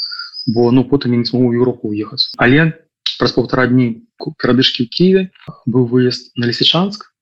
бо 0.47 0.71
ну 0.73 0.85
потым 0.85 1.13
я 1.13 1.19
не 1.19 1.25
смогу 1.25 1.49
в 1.49 1.57
Европу 1.57 1.89
уехаць 1.89 2.33
але 2.37 2.73
праз 3.19 3.33
полтора 3.33 3.67
дні 3.67 4.09
перадышки 4.41 4.85
ў 4.85 4.89
Киеве 4.89 5.23
быў 5.67 5.89
выезд 5.89 6.33
на 6.37 6.49
лісічанск 6.49 7.14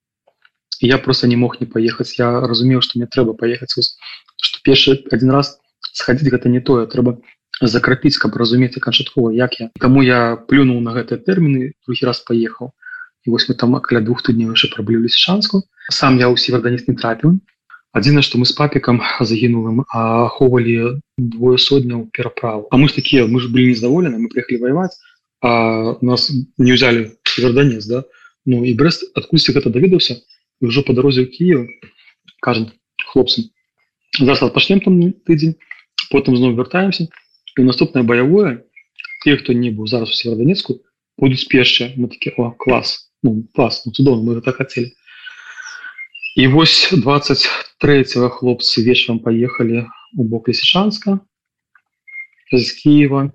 я 0.87 0.97
просто 0.97 1.27
не 1.27 1.35
мог 1.35 1.59
не 1.61 1.67
поехаць 1.67 2.19
я 2.19 2.39
разумеў 2.39 2.81
что 2.81 2.99
мне 2.99 3.07
трэба 3.07 3.33
поехаць 3.33 3.95
что 4.41 4.59
першы 4.63 5.03
один 5.11 5.31
раз 5.31 5.59
сходить 5.93 6.29
гэта 6.29 6.49
не 6.49 6.59
тое 6.59 6.85
трэба 6.87 7.19
закрапіць 7.61 8.17
каб 8.17 8.35
разумець 8.35 8.79
канчаткова 8.79 9.31
як 9.31 9.59
я? 9.59 9.69
Тому 9.79 10.01
я 10.01 10.35
плюнул 10.35 10.81
на 10.81 10.91
гэтыя 10.91 11.21
тэрміны 11.21 11.73
другі 11.85 12.05
раз 12.05 12.19
поехал. 12.19 12.73
І 13.23 13.29
вось 13.29 13.47
мы 13.47 13.55
там 13.55 13.79
каля 13.79 14.01
двух 14.01 14.21
тыдней 14.21 14.49
яшчэ 14.49 14.67
праблюлись 14.73 15.15
шанску. 15.15 15.63
Сам 15.89 16.17
я 16.17 16.27
у 16.27 16.35
северданіс 16.35 16.87
не 16.87 16.95
трапіў 16.95 17.39
адзіна 17.93 18.21
что 18.25 18.37
мы 18.41 18.45
с 18.45 18.51
папікам 18.51 19.01
загінулым 19.29 19.85
ахоўвалі 19.93 20.99
двое 21.17 21.57
сотняў 21.57 22.09
пераправу 22.11 22.67
а 22.71 22.77
мы 22.77 22.89
ж 22.89 22.97
такія 22.97 23.29
мы 23.29 23.39
ж 23.39 23.47
былі 23.53 23.69
незадаволены 23.69 24.17
мы 24.17 24.27
приехали 24.33 24.57
воевать 24.57 24.97
а 25.41 25.95
нас 26.01 26.31
не 26.57 26.73
взяли 26.73 27.13
северданіс 27.23 27.85
да? 27.85 28.03
Ну 28.45 28.65
і 28.65 28.73
брест 28.73 29.05
адкульсьці 29.15 29.53
гэта 29.53 29.69
даведаўся 29.69 30.17
ўжо 30.62 30.82
по 30.82 30.92
дарозе 30.92 31.24
ў 31.24 31.30
Киев 31.30 31.66
кажем 32.42 32.70
хлопцам 33.04 33.50
зараз 34.18 34.50
пашлем 34.50 34.80
там 34.80 34.98
тыдзень 35.26 35.58
потым 36.10 36.36
зноў 36.36 36.56
вяртаемся 36.58 37.06
і 37.56 37.66
наступнае 37.66 38.04
баявое 38.04 38.64
те 39.24 39.36
хто 39.36 39.52
не 39.52 39.70
быў 39.70 39.86
зараз 39.86 40.10
у 40.10 40.18
северданецку 40.18 40.80
будуць 41.18 41.46
першыя 41.50 41.94
мы 41.96 42.08
такі 42.08 42.34
о 42.36 42.50
клас 42.50 43.10
ну, 43.22 43.44
клас 43.54 43.82
ну, 43.86 43.92
цудоўно 43.92 44.22
мы 44.26 44.40
так 44.42 44.62
хацелі 44.62 44.94
і 46.38 46.46
вось 46.54 46.90
23 46.92 48.04
хлопцы 48.30 48.82
вечарам 48.82 49.18
поехали 49.18 49.86
у 50.14 50.24
бок 50.24 50.48
лесішанска 50.48 51.18
з 52.52 52.72
Киева 52.82 53.32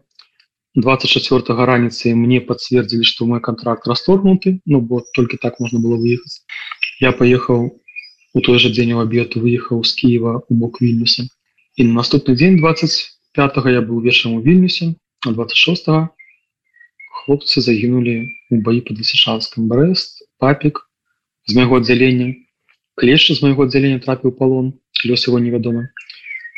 24 0.76 1.65
раніцы 1.65 2.15
мне 2.15 2.41
подцвердзілі 2.41 3.04
что 3.04 3.26
мой 3.26 3.39
контракт 3.39 3.88
расторгнуты 3.88 4.60
Ну 4.65 4.82
бо 4.82 5.04
только 5.13 5.38
так 5.38 5.60
можно 5.60 5.80
было 5.80 5.98
выехаць 5.98 6.41
Я 7.01 7.13
поехал 7.13 7.81
у 8.35 8.41
той 8.41 8.59
же 8.59 8.71
дзень 8.71 8.93
у 8.93 9.01
обед 9.01 9.37
выехаў 9.37 9.85
з 9.85 9.95
Киева 9.95 10.43
у 10.49 10.55
бок 10.55 10.81
вільнюса 10.83 11.27
і 11.77 11.85
на 11.85 12.03
наступны 12.03 12.35
дзень 12.35 12.59
25 12.59 13.57
я 13.67 13.81
был 13.83 14.01
вечарам 14.01 14.39
у 14.39 14.43
вільнюсе 14.43 14.95
а 15.27 15.31
26 15.31 15.87
хлопцы 17.13 17.61
загінули 17.61 18.29
у 18.51 18.61
баі 18.61 18.81
под 18.81 18.99
лесішанском 18.99 19.69
брест 19.69 20.23
папик 20.39 20.91
з 21.47 21.55
майго 21.55 21.77
аддзялення 21.77 22.35
клешча 22.95 23.35
з 23.35 23.43
майго 23.43 23.65
аддзялення 23.65 23.99
трапіў 23.99 24.35
палон 24.39 24.73
лёс 25.07 25.29
его 25.29 25.39
невядома 25.39 25.89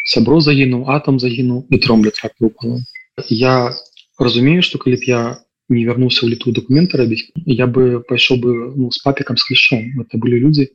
сябро 0.05 0.41
загінуў 0.41 0.89
атом 0.89 1.21
загінуў 1.21 1.67
і 1.71 1.79
тромля 1.79 2.11
трапіў 2.17 2.51
палон 2.57 2.85
я 3.29 3.77
разумею 4.19 4.63
что 4.63 4.79
калі 4.79 4.97
б 4.97 5.05
я 5.05 5.23
не 5.71 5.87
вярнуўся 5.87 6.27
ў 6.27 6.35
літву 6.35 6.53
документы 6.53 6.99
рабіць 7.01 7.31
я 7.47 7.67
бы 7.67 8.03
пайшоў 8.07 8.43
бы 8.43 8.51
ну, 8.77 8.91
с 8.91 8.99
папікам 8.99 9.37
с 9.37 9.47
клішом 9.47 10.03
это 10.03 10.19
былі 10.19 10.43
людзі 10.43 10.71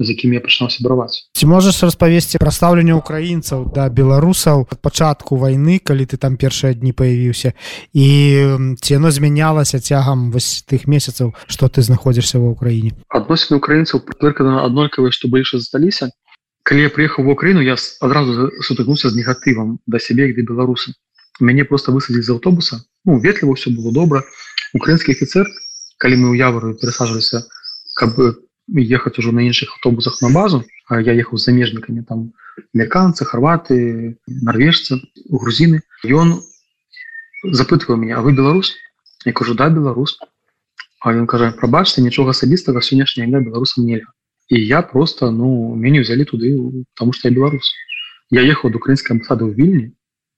з 0.00 0.08
якімі 0.16 0.40
я 0.40 0.42
пачынаў 0.42 0.72
сябраваць 0.72 1.28
ці 1.36 1.44
можаш 1.46 1.76
распавесці 1.84 2.40
пра 2.40 2.50
стаўленне 2.50 2.96
украінцаў 2.96 3.68
да 3.76 3.88
беларусаў 3.92 4.64
ад 4.64 4.80
пачатку 4.80 5.36
вайны 5.36 5.76
калі 5.78 6.08
ты 6.08 6.16
там 6.16 6.40
першыя 6.40 6.72
дні 6.72 6.96
паявіўся 6.96 7.52
і 7.92 8.06
ці 8.80 8.90
яно 8.96 9.12
змянялася 9.12 9.80
цягам 9.80 10.32
вось 10.32 10.64
тых 10.64 10.88
месяцаў 10.88 11.36
што 11.46 11.68
ты 11.68 11.84
знаходзішся 11.84 12.40
ва 12.40 12.56
ўкраіне 12.56 12.96
адносіны 13.12 13.60
украінцаў 13.60 14.00
только 14.16 14.48
аднолькавыя 14.64 15.12
што 15.12 15.28
больше 15.28 15.60
засталіся 15.60 16.08
калі 16.64 16.88
я 16.88 16.90
прыехаў 16.90 17.28
в 17.28 17.32
Україну 17.36 17.60
я 17.60 17.76
адразу 18.00 18.48
сутыкнуўся 18.64 19.12
з 19.12 19.20
негатывам 19.20 19.78
да 19.86 20.00
сябе 20.00 20.32
як 20.32 20.36
да 20.40 20.48
беларусы 20.48 20.96
мяне 21.40 21.64
просто 21.64 21.92
высадзіць 21.92 22.24
з 22.24 22.32
аўтобуса 22.36 22.80
ну 23.04 23.18
ветліва 23.18 23.54
все 23.54 23.70
было 23.70 23.92
добра 23.92 24.22
украінскі 24.74 25.16
офіцер 25.16 25.48
калі 25.98 26.16
мы 26.20 26.26
ў 26.32 26.36
явару 26.40 26.74
перасажваліся 26.76 27.44
каб 27.96 28.16
ехаць 28.76 29.18
ужо 29.18 29.32
на 29.32 29.42
іншых 29.46 29.72
автобусах 29.76 30.20
на 30.22 30.30
базу 30.30 30.64
а 30.88 31.00
я 31.00 31.14
ехаў 31.14 31.38
з 31.38 31.50
замежнікамі 31.50 32.04
там 32.04 32.30
амерыканцы 32.60 33.24
харваты 33.24 34.16
норвежцы 34.28 35.00
грузіны 35.30 35.80
ён 36.04 36.38
запытваў 37.42 37.96
меня 37.96 38.20
а 38.20 38.24
вы 38.26 38.36
беларус 38.36 38.74
я 39.24 39.32
кажу 39.32 39.54
да 39.54 39.68
беларус 39.68 40.18
а 41.00 41.12
ён 41.16 41.26
кажа 41.26 41.50
прабачце 41.56 42.04
нічога 42.04 42.36
асабістага 42.36 42.84
сённяшняя 42.84 43.26
імя 43.26 43.40
беларусам 43.40 43.88
нельга 43.88 44.12
і 44.48 44.60
я 44.60 44.82
просто 44.82 45.30
ну 45.30 45.74
мяне 45.74 46.00
взяли 46.04 46.24
туды 46.24 46.52
потому 46.94 47.12
что 47.12 47.28
я 47.28 47.34
беларус 47.34 47.72
я 48.30 48.42
ехаў 48.44 48.70
ад 48.70 48.76
украінскай 48.76 49.16
амбасады 49.16 49.48
ў 49.48 49.56
вільні 49.56 49.86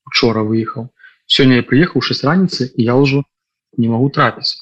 учора 0.06 0.46
выехаў 0.46 0.88
сёння 1.26 1.60
я 1.60 1.66
прыехаў 1.66 2.02
6 2.02 2.24
раніцы 2.24 2.70
і 2.74 2.82
я 2.84 2.94
ўжо 2.96 3.22
не 3.78 3.88
магу 3.88 4.08
трапіць 4.10 4.58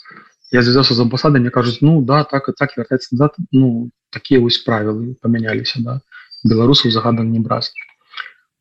я 0.52 0.62
звязаўся 0.62 0.94
з 0.94 1.06
амбасадай 1.06 1.40
мне 1.40 1.50
кажуць 1.50 1.78
ну 1.80 2.02
да 2.02 2.24
так 2.24 2.48
і 2.48 2.56
так 2.58 2.76
вяртаецца 2.76 3.14
назад 3.14 3.38
ну 3.52 3.90
такія 4.10 4.40
вось 4.40 4.58
правілы 4.66 5.14
памяняліся 5.22 5.82
да. 5.82 6.00
Беларусаў 6.44 6.90
загадан 6.90 7.30
не 7.30 7.40
браць 7.40 7.72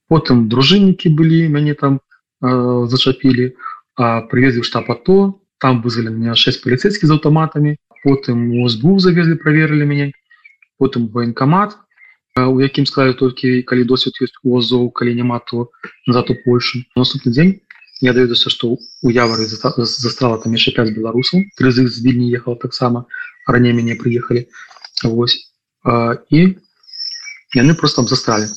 потым 0.09 0.47
дружыннікі 0.49 1.09
былі 1.09 1.47
мяне 1.49 1.73
там 1.73 1.99
э, 2.43 2.87
зачапілі 2.87 3.55
прывезлі 3.99 4.63
штаб 4.63 4.91
ато 4.91 5.39
там 5.59 5.81
вызвалі 5.83 6.15
меня 6.15 6.35
6 6.35 6.63
паліцейскі 6.63 7.07
з 7.07 7.15
аўтаматамі 7.17 7.75
потым 8.03 8.63
узбу 8.63 8.99
завезлі 8.99 9.35
праверылі 9.43 9.85
мяне 9.85 10.11
потым 10.79 11.07
военкамат 11.13 11.75
у 12.39 12.61
якім 12.61 12.85
сказалі 12.85 13.13
толькі 13.19 13.61
калі 13.67 13.83
досвід 13.83 14.21
ёсць 14.23 14.37
у 14.43 14.57
азоў 14.59 14.91
калі 14.95 15.15
няма 15.15 15.39
то 15.43 15.67
назад 16.07 16.31
у 16.31 16.35
Польшу 16.45 16.79
наступны 16.95 17.33
дзень 17.35 17.53
я 18.01 18.13
даведуся 18.13 18.49
что 18.49 18.77
у 19.01 19.09
явары 19.09 19.45
застала 19.45 20.39
там 20.41 20.53
яшчэ 20.53 20.71
5 20.75 20.95
беларусаў 20.95 21.43
три 21.57 21.71
з 21.71 21.83
іх 21.83 21.93
з 21.93 22.03
вільні 22.03 22.31
ехала 22.35 22.55
таксама 22.55 23.05
раней 23.47 23.73
мяне 23.73 23.95
прыехалі 23.95 24.47
Вось 25.03 25.51
а, 25.83 26.19
і 26.29 26.59
яны 27.55 27.73
просто 27.73 28.03
засталі 28.03 28.47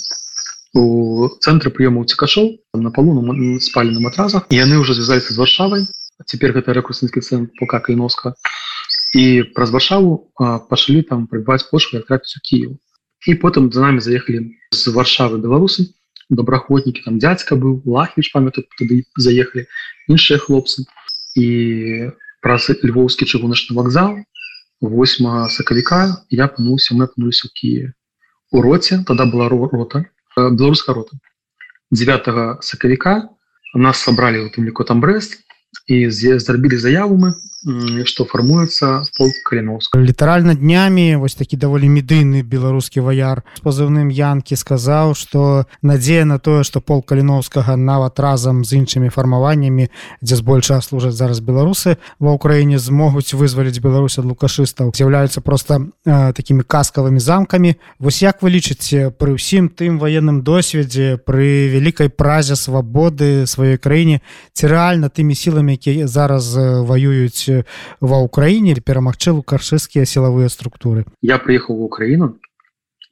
у 0.74 1.28
цэнтры 1.40 1.70
прыёму 1.70 2.04
цікашоў 2.04 2.58
на 2.74 2.90
палу 2.90 3.14
спалі 3.60 3.90
на 3.92 4.00
матразах 4.00 4.46
яны 4.50 4.78
уже 4.78 4.94
звязаліся 4.94 5.34
з 5.34 5.38
варшавай 5.38 5.86
цяпер 6.26 6.52
гэта 6.56 6.72
рэкурсінскі 6.72 7.20
цэн 7.20 7.48
пока 7.58 7.80
кайноска 7.80 8.34
і 9.14 9.42
праз 9.54 9.70
варшаву 9.70 10.32
пашлі 10.70 11.02
там 11.02 11.26
прыбаць 11.26 11.66
пошку 11.70 12.00
трапіць 12.00 12.36
у 12.36 12.40
Кіев 12.40 12.78
і 13.26 13.34
потым 13.42 13.70
за 13.72 13.82
нами 13.84 14.00
заехалі 14.00 14.56
з 14.70 14.94
варшавы 14.96 15.38
беларусы 15.38 15.92
добраходнікі 16.32 17.04
там 17.04 17.18
дядзька 17.22 17.56
быў 17.60 17.84
лахвіч 17.84 18.32
памятаю 18.32 18.64
туды 18.78 19.04
заехалі 19.16 19.68
іншыя 20.08 20.40
хлопцы. 20.40 20.88
І 21.36 22.10
праз 22.40 22.68
львоўскі 22.82 23.28
чыгуначны 23.28 23.76
вакзал 23.76 24.16
8 24.82 25.48
сакавіка 25.48 26.00
я 26.30 26.48
апынуўся 26.50 26.96
мы 26.98 27.06
апынуліся 27.06 27.48
у 27.48 27.52
Киеве. 27.54 27.94
У 28.50 28.62
роце 28.62 29.04
тогда 29.06 29.26
была 29.26 29.48
рота 29.48 30.04
э, 30.36 30.50
беларуская 30.50 30.94
рота. 30.94 31.16
9 31.90 32.64
сакавіка 32.64 33.28
нас 33.74 34.02
сабралі 34.02 34.44
у 34.44 34.48
тым 34.50 34.66
ліку 34.66 34.84
там 34.84 35.00
брест 35.00 35.40
і 35.86 36.10
зрабілі 36.10 36.76
заяву 36.76 37.16
мы 37.16 37.34
што 38.04 38.24
фармуецца 38.26 39.06
полк 39.14 39.36
каліновска 39.46 39.98
літаральна 40.02 40.54
днямі 40.58 41.16
вось 41.22 41.38
такі 41.38 41.54
даволі 41.56 41.86
медыйны 41.86 42.42
беларускі 42.42 43.06
ваяр 43.06 43.46
з 43.54 43.62
пазыўным 43.62 44.10
янкі 44.10 44.58
сказаў 44.58 45.14
што 45.14 45.70
надзея 45.78 46.26
на 46.26 46.42
тое 46.42 46.66
што 46.66 46.82
пол 46.82 47.06
каліновскага 47.06 47.78
нават 47.78 48.18
разам 48.18 48.64
з 48.66 48.82
іншымі 48.82 49.14
фармаваннямі 49.14 49.86
дзе 50.22 50.34
збольшага 50.42 50.82
служаць 50.82 51.14
зараз 51.14 51.38
беларусы 51.38 52.02
ва 52.18 52.34
ўкраіне 52.34 52.82
змогуць 52.82 53.30
вызваліць 53.30 53.78
Беларусь 53.78 54.18
ад 54.18 54.26
лукашыстаў 54.26 54.90
з'яўляюцца 54.90 55.40
просто 55.40 55.94
э, 56.02 56.32
такімі 56.34 56.66
каскавымі 56.66 57.22
замкамі. 57.22 57.78
Вось 57.98 58.22
як 58.22 58.42
вы 58.42 58.58
лічыце 58.58 59.14
пры 59.14 59.38
ўсім 59.38 59.70
тым 59.70 60.02
ваенным 60.02 60.42
досведзе 60.42 61.14
пры 61.22 61.70
вялікай 61.70 62.10
празе 62.10 62.58
свабоды 62.58 63.46
сваёй 63.46 63.78
краіне 63.78 64.18
ці 64.52 64.66
рэальна 64.66 65.14
тымі 65.14 65.38
сіламі 65.38 65.61
якія 65.68 66.06
зараз 66.06 66.54
ваююць 66.56 67.64
ва 68.00 68.18
ўкраіне 68.26 68.74
перамагчы 68.80 69.36
лукашыскія 69.36 70.06
сілавыя 70.06 70.48
структуры 70.48 71.04
я 71.22 71.38
прыехаў 71.38 71.78
в 71.78 71.86
Украіну 71.86 72.38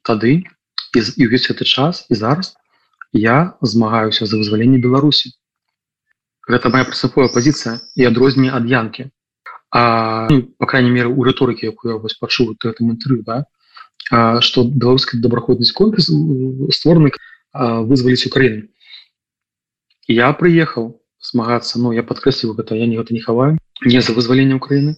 тады 0.03 0.43
і 0.95 0.99
ўвесь 0.99 1.47
гэты 1.47 1.63
час 1.63 2.05
і 2.09 2.15
зараз 2.19 2.55
я 3.13 3.55
змагаюся 3.61 4.25
за 4.25 4.35
вызваленне 4.37 4.79
Беларусі 4.79 5.31
гэта 6.47 6.69
моя 6.73 6.83
прынцыповая 6.83 7.31
пазіцыя 7.31 7.79
і 7.95 8.07
адрозненне 8.11 8.51
ад 8.51 8.67
янкі 8.67 9.11
а 9.71 10.27
ну, 10.29 10.43
по 10.59 10.65
крайней 10.65 10.91
мере 10.91 11.07
у 11.07 11.23
рыторыкі 11.23 11.71
якую 11.71 11.95
я 11.95 11.97
вось 11.99 12.19
пачу 12.19 12.51
гэтым 12.51 12.91
інтрыю 12.91 13.23
да 13.23 13.45
что 14.41 14.63
беларуская 14.67 15.21
добраходнасць 15.21 15.71
конкурс 15.71 16.11
створаны 16.75 17.11
вызваліць 17.53 18.27
Украіну 18.27 18.67
я 20.07 20.33
прыехаў 20.33 21.00
змагацца 21.20 21.78
Ну 21.82 21.92
я 21.92 22.02
подкрэсліваю 22.02 22.56
гэта 22.60 22.76
я 22.76 22.86
не 22.86 22.96
гэта 22.96 23.14
не 23.14 23.20
хаваю 23.20 23.58
не 23.84 24.00
за 24.00 24.12
вызваленне 24.12 24.56
Украіны 24.56 24.96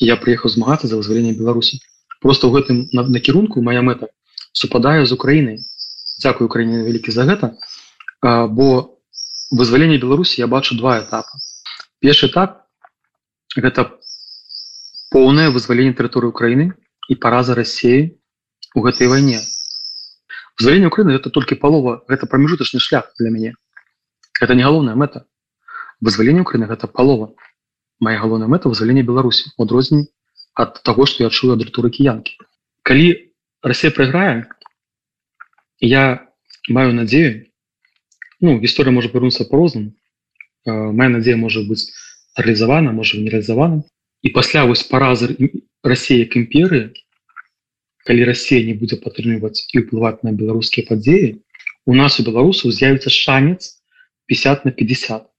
я 0.00 0.16
прыехаў 0.16 0.50
змагацца 0.50 0.86
за 0.86 0.96
вызваленне 0.96 1.32
Беларусі 1.38 1.80
просто 2.20 2.48
ў 2.48 2.60
гэтым 2.60 2.76
накірунку 2.92 3.62
моя 3.62 3.82
мэта 3.82 4.08
супадае 4.52 5.06
з 5.06 5.12
Украінай 5.12 5.58
Дякую 6.22 6.48
Украіне 6.50 6.82
вялікі 6.82 7.14
за 7.14 7.24
гэта 7.30 7.54
а, 8.22 8.46
бо 8.46 8.98
вызваленне 9.50 9.98
Беларусі 9.98 10.42
я 10.42 10.46
бачу 10.46 10.74
два 10.74 10.98
этапы 11.00 11.38
першы 12.00 12.26
этап 12.26 12.66
гэта 13.54 13.86
поўнае 15.14 15.48
вызваленне 15.54 15.94
тэрыторыі 15.94 16.34
Украіны 16.34 16.72
і 17.08 17.14
параза 17.14 17.54
Росіі 17.54 18.18
у 18.74 18.84
гэтай 18.84 19.08
вайне 19.08 19.40
вызваленне 20.58 20.90
Украіны 20.90 21.16
это 21.16 21.30
толькі 21.30 21.60
палова 21.62 22.02
гэта 22.08 22.26
прамежутачны 22.26 22.80
шлях 22.82 23.12
для 23.18 23.30
мяне 23.30 23.54
это 24.40 24.54
не 24.54 24.66
галоўная 24.66 24.94
мэта 24.94 25.24
Вызваленне 26.03 26.43
Украіны 26.43 26.67
гэта 26.67 26.91
палова. 26.91 27.31
Моя 28.03 28.19
галоўная 28.19 28.51
мэта 28.51 28.67
вызвалення 28.67 29.07
Беларусі 29.07 29.55
у 29.55 29.63
адрозненні 29.63 30.11
ад 30.53 30.81
таго 30.83 31.05
што 31.09 31.23
я 31.25 31.29
чую 31.29 31.53
ад 31.55 31.63
рытуры 31.65 31.89
кіянкі 31.89 32.37
калі 32.85 33.07
Россия 33.63 33.91
прайграе 33.95 34.45
я 35.79 36.29
маю 36.69 36.93
надзею 36.93 37.49
ну 38.43 38.59
гісторыя 38.61 38.93
можа 38.93 39.09
павярнуцца 39.09 39.49
по-рознаму 39.49 39.95
моя 40.67 41.09
надзея 41.15 41.37
можа 41.41 41.65
быць 41.65 41.89
рэалізавана 42.37 42.93
можа 42.93 43.17
не 43.17 43.33
рэалізавана. 43.33 43.83
І 44.23 44.29
пасля 44.29 44.65
вось 44.65 44.83
паразы 44.87 45.35
Россия 45.83 46.25
к 46.25 46.39
імперыі 46.39 46.93
калі 48.05 48.29
Россия 48.29 48.63
не 48.67 48.77
будзе 48.77 49.01
падтрымліваць 49.01 49.65
і 49.73 49.83
ўплываць 49.83 50.21
на 50.23 50.31
беларускія 50.37 50.85
падзеі 50.87 51.39
у 51.85 51.97
нас 51.97 52.19
у 52.19 52.27
беларусаў 52.29 52.71
з'явіцца 52.71 53.09
шанец 53.09 53.81
50 54.29 54.69
на 54.69 54.71
50 54.71 55.32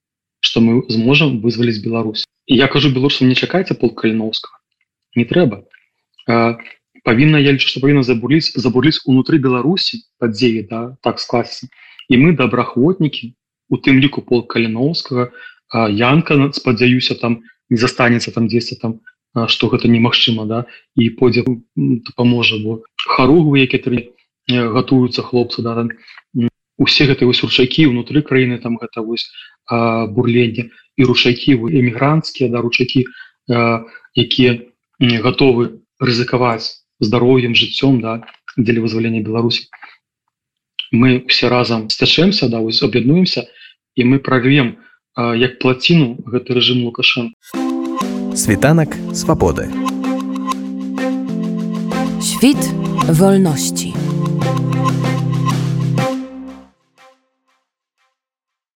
что 0.44 0.60
мы 0.60 0.84
зможам 0.92 1.40
вызваліць 1.40 1.80
Беларусь. 1.80 2.28
Я 2.46 2.68
кажу 2.68 2.92
беларусам 2.92 3.28
не 3.28 3.34
чакайце 3.34 3.74
пол 3.74 3.90
каліновска 3.96 4.52
не 5.16 5.24
трэба 5.24 5.64
павінна 7.04 7.40
я 7.40 7.52
лічу 7.56 7.70
што 7.72 7.80
павінна 7.84 8.02
забуліць 8.04 8.52
забуліць 8.66 9.00
унутры 9.08 9.40
беларусі 9.46 10.04
падзеі 10.20 10.66
да 10.68 10.82
так 11.06 11.20
скласці 11.24 11.68
і 12.08 12.20
мы 12.20 12.36
добраахвотнікі 12.36 13.32
у 13.72 13.80
тым 13.80 14.00
ліку 14.04 14.24
пол 14.28 14.44
каліновскага 14.54 15.30
янка 16.00 16.52
спадзяюся 16.58 17.16
там 17.20 17.40
не 17.70 17.80
застанецца 17.80 18.32
там 18.36 18.48
10 18.48 18.80
там 18.84 19.00
что 19.48 19.68
гэта 19.72 19.88
немагчыма 19.88 20.44
да 20.50 20.64
і 20.96 21.08
пойдзе 21.20 21.44
паможа 22.16 22.60
бо 22.64 22.82
харугвы 23.16 23.64
які 23.64 23.80
гатуюцца 24.48 25.22
хлопцы 25.22 25.62
да 25.62 25.74
там. 25.80 25.94
Усе 26.74 27.06
гэтыя 27.06 27.30
вось 27.30 27.38
ручакі 27.46 27.86
ўнутры 27.86 28.20
краіны 28.26 28.58
там 28.58 28.76
гэта 28.82 29.06
вось 29.06 29.30
бурленне 29.70 30.70
і 30.96 31.04
ручакі 31.04 31.56
эмігранцкія 31.56 32.50
да 32.50 32.60
ручакі 32.60 33.04
якія 34.14 34.60
готовы 35.00 35.80
рызыкаваць 36.00 36.84
здароўем 37.00 37.54
жыццём 37.54 38.00
да 38.00 38.22
дзеля 38.56 38.80
вызвалення 38.84 39.20
Беларусі. 39.22 39.68
Мы 40.92 41.24
все 41.26 41.48
разам 41.48 41.90
сцячэмся 41.90 42.48
да 42.48 42.60
вось 42.60 42.82
аб'яднуемся 42.82 43.46
і 43.96 44.04
мы 44.04 44.18
прорвем 44.18 44.76
як 45.16 45.58
плаціну 45.58 46.18
гэты 46.26 46.54
рэжым 46.54 46.84
лукашен 46.84 47.34
світанак 48.34 48.96
свабоды. 49.14 49.70
Світ 52.20 52.58
вольнасці 53.08 54.03